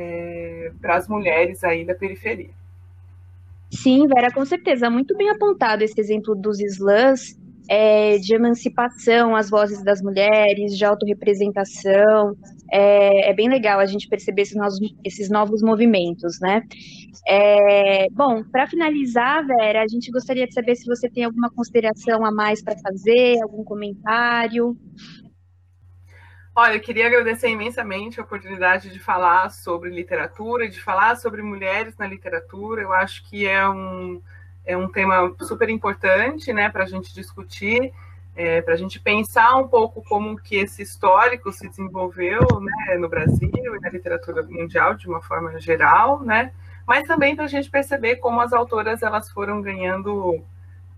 é, 0.00 0.72
para 0.80 0.96
as 0.96 1.08
mulheres 1.08 1.62
aí 1.62 1.84
da 1.84 1.94
periferia. 1.94 2.50
Sim, 3.70 4.08
Vera, 4.08 4.32
com 4.32 4.44
certeza. 4.44 4.90
Muito 4.90 5.16
bem 5.16 5.30
apontado 5.30 5.84
esse 5.84 6.00
exemplo 6.00 6.34
dos 6.34 6.60
slams 6.60 7.38
é, 7.68 8.18
de 8.18 8.34
emancipação, 8.34 9.36
as 9.36 9.48
vozes 9.48 9.84
das 9.84 10.02
mulheres, 10.02 10.76
de 10.76 10.84
autorrepresentação. 10.84 12.36
É, 12.72 13.30
é 13.30 13.34
bem 13.34 13.48
legal 13.48 13.78
a 13.78 13.86
gente 13.86 14.08
perceber 14.08 14.42
esses 14.42 14.56
novos, 14.56 14.78
esses 15.04 15.30
novos 15.30 15.62
movimentos, 15.62 16.40
né? 16.40 16.62
É, 17.28 18.08
bom, 18.10 18.42
para 18.50 18.66
finalizar, 18.66 19.46
Vera, 19.46 19.82
a 19.82 19.88
gente 19.88 20.10
gostaria 20.10 20.46
de 20.46 20.54
saber 20.54 20.74
se 20.74 20.86
você 20.86 21.08
tem 21.08 21.24
alguma 21.24 21.50
consideração 21.50 22.24
a 22.24 22.32
mais 22.32 22.62
para 22.62 22.76
fazer, 22.78 23.40
algum 23.42 23.62
comentário. 23.62 24.76
Olha, 26.54 26.74
eu 26.74 26.80
queria 26.80 27.06
agradecer 27.06 27.48
imensamente 27.48 28.20
a 28.20 28.24
oportunidade 28.24 28.90
de 28.90 28.98
falar 28.98 29.50
sobre 29.50 29.88
literatura, 29.88 30.68
de 30.68 30.80
falar 30.82 31.16
sobre 31.16 31.42
mulheres 31.42 31.96
na 31.96 32.06
literatura. 32.06 32.82
Eu 32.82 32.92
acho 32.92 33.28
que 33.28 33.46
é 33.46 33.66
um 33.68 34.20
é 34.64 34.76
um 34.76 34.88
tema 34.88 35.34
super 35.40 35.68
importante 35.68 36.52
né, 36.52 36.68
para 36.68 36.84
a 36.84 36.86
gente 36.86 37.12
discutir, 37.14 37.92
é, 38.36 38.60
para 38.62 38.74
a 38.74 38.76
gente 38.76 39.00
pensar 39.00 39.56
um 39.56 39.66
pouco 39.66 40.02
como 40.02 40.36
que 40.36 40.56
esse 40.56 40.82
histórico 40.82 41.52
se 41.52 41.68
desenvolveu 41.68 42.40
né, 42.60 42.96
no 42.98 43.08
Brasil 43.08 43.50
e 43.52 43.80
na 43.80 43.88
literatura 43.88 44.42
mundial 44.42 44.94
de 44.94 45.08
uma 45.08 45.20
forma 45.22 45.58
geral, 45.58 46.20
né, 46.20 46.52
mas 46.86 47.06
também 47.06 47.34
para 47.34 47.46
a 47.46 47.48
gente 47.48 47.70
perceber 47.70 48.16
como 48.16 48.40
as 48.40 48.52
autoras 48.52 49.02
elas 49.02 49.30
foram 49.30 49.60
ganhando 49.60 50.44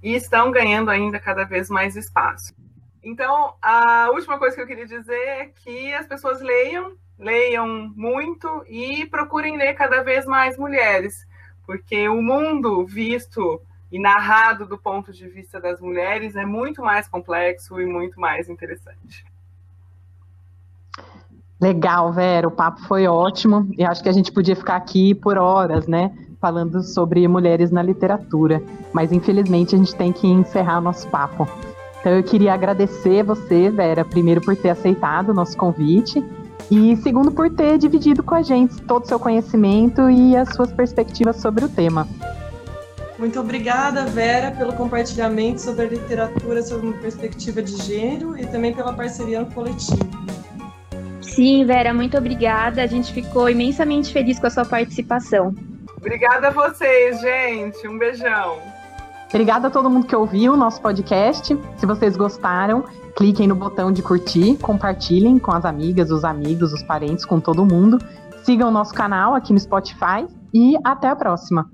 e 0.02 0.14
estão 0.14 0.50
ganhando 0.50 0.90
ainda 0.90 1.18
cada 1.18 1.44
vez 1.44 1.70
mais 1.70 1.96
espaço. 1.96 2.52
Então, 3.02 3.54
a 3.60 4.10
última 4.12 4.38
coisa 4.38 4.54
que 4.54 4.62
eu 4.62 4.66
queria 4.66 4.86
dizer 4.86 5.14
é 5.14 5.46
que 5.46 5.92
as 5.94 6.06
pessoas 6.06 6.40
leiam, 6.40 6.92
leiam 7.18 7.92
muito 7.96 8.64
e 8.68 9.06
procurem 9.06 9.56
ler 9.56 9.74
cada 9.74 10.02
vez 10.02 10.24
mais 10.24 10.56
mulheres 10.56 11.26
porque 11.66 12.08
o 12.08 12.20
mundo 12.22 12.84
visto 12.84 13.60
e 13.90 13.98
narrado 13.98 14.66
do 14.66 14.78
ponto 14.78 15.12
de 15.12 15.28
vista 15.28 15.60
das 15.60 15.80
mulheres 15.80 16.34
é 16.34 16.44
muito 16.44 16.82
mais 16.82 17.06
complexo 17.08 17.80
e 17.80 17.86
muito 17.86 18.18
mais 18.18 18.48
interessante. 18.48 19.24
Legal, 21.60 22.12
Vera, 22.12 22.48
o 22.48 22.50
papo 22.50 22.80
foi 22.82 23.06
ótimo 23.06 23.70
e 23.78 23.84
acho 23.84 24.02
que 24.02 24.08
a 24.08 24.12
gente 24.12 24.32
podia 24.32 24.56
ficar 24.56 24.76
aqui 24.76 25.14
por 25.14 25.38
horas, 25.38 25.86
né, 25.86 26.12
falando 26.40 26.82
sobre 26.82 27.26
mulheres 27.28 27.70
na 27.70 27.82
literatura, 27.82 28.60
mas 28.92 29.12
infelizmente 29.12 29.74
a 29.76 29.78
gente 29.78 29.94
tem 29.94 30.12
que 30.12 30.26
encerrar 30.26 30.78
o 30.78 30.80
nosso 30.80 31.08
papo. 31.08 31.46
Então 32.02 32.16
eu 32.16 32.22
queria 32.24 32.52
agradecer 32.52 33.22
você, 33.22 33.70
Vera, 33.70 34.04
primeiro 34.04 34.40
por 34.40 34.56
ter 34.56 34.70
aceitado 34.70 35.28
o 35.28 35.34
nosso 35.34 35.56
convite 35.56 36.22
e 36.68 36.96
segundo 36.96 37.30
por 37.30 37.48
ter 37.48 37.78
dividido 37.78 38.24
com 38.24 38.34
a 38.34 38.42
gente 38.42 38.82
todo 38.82 39.04
o 39.04 39.06
seu 39.06 39.20
conhecimento 39.20 40.10
e 40.10 40.36
as 40.36 40.52
suas 40.52 40.72
perspectivas 40.72 41.36
sobre 41.36 41.64
o 41.64 41.68
tema. 41.68 42.08
Muito 43.20 43.38
obrigada, 43.38 44.04
Vera, 44.06 44.50
pelo 44.50 44.72
compartilhamento 44.72 45.60
sobre 45.60 45.84
a 45.84 45.88
literatura 45.90 46.60
sob 46.60 46.88
uma 46.88 46.98
perspectiva 46.98 47.62
de 47.62 47.76
gênero 47.76 48.36
e 48.36 48.44
também 48.46 48.74
pela 48.74 48.92
parceria 48.92 49.38
no 49.38 49.46
coletivo. 49.46 50.10
Sim, 51.20 51.64
Vera, 51.64 51.94
muito 51.94 52.18
obrigada. 52.18 52.82
A 52.82 52.86
gente 52.88 53.12
ficou 53.12 53.48
imensamente 53.48 54.12
feliz 54.12 54.40
com 54.40 54.48
a 54.48 54.50
sua 54.50 54.64
participação. 54.64 55.54
Obrigada 55.96 56.48
a 56.48 56.50
vocês, 56.50 57.20
gente. 57.20 57.86
Um 57.86 57.96
beijão. 57.96 58.81
Obrigada 59.32 59.68
a 59.68 59.70
todo 59.70 59.88
mundo 59.88 60.06
que 60.06 60.14
ouviu 60.14 60.52
o 60.52 60.56
nosso 60.58 60.78
podcast. 60.82 61.58
Se 61.78 61.86
vocês 61.86 62.18
gostaram, 62.18 62.84
cliquem 63.16 63.48
no 63.48 63.54
botão 63.54 63.90
de 63.90 64.02
curtir, 64.02 64.58
compartilhem 64.58 65.38
com 65.38 65.50
as 65.50 65.64
amigas, 65.64 66.10
os 66.10 66.22
amigos, 66.22 66.70
os 66.74 66.82
parentes, 66.82 67.24
com 67.24 67.40
todo 67.40 67.64
mundo. 67.64 67.96
Sigam 68.44 68.68
o 68.68 68.70
nosso 68.70 68.92
canal 68.92 69.34
aqui 69.34 69.54
no 69.54 69.58
Spotify 69.58 70.26
e 70.52 70.76
até 70.84 71.08
a 71.08 71.16
próxima. 71.16 71.66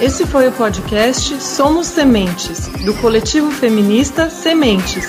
Esse 0.00 0.24
foi 0.24 0.46
o 0.46 0.52
podcast 0.52 1.42
Somos 1.42 1.88
Sementes, 1.88 2.68
do 2.84 2.94
coletivo 2.94 3.50
feminista 3.50 4.30
Sementes. 4.30 5.08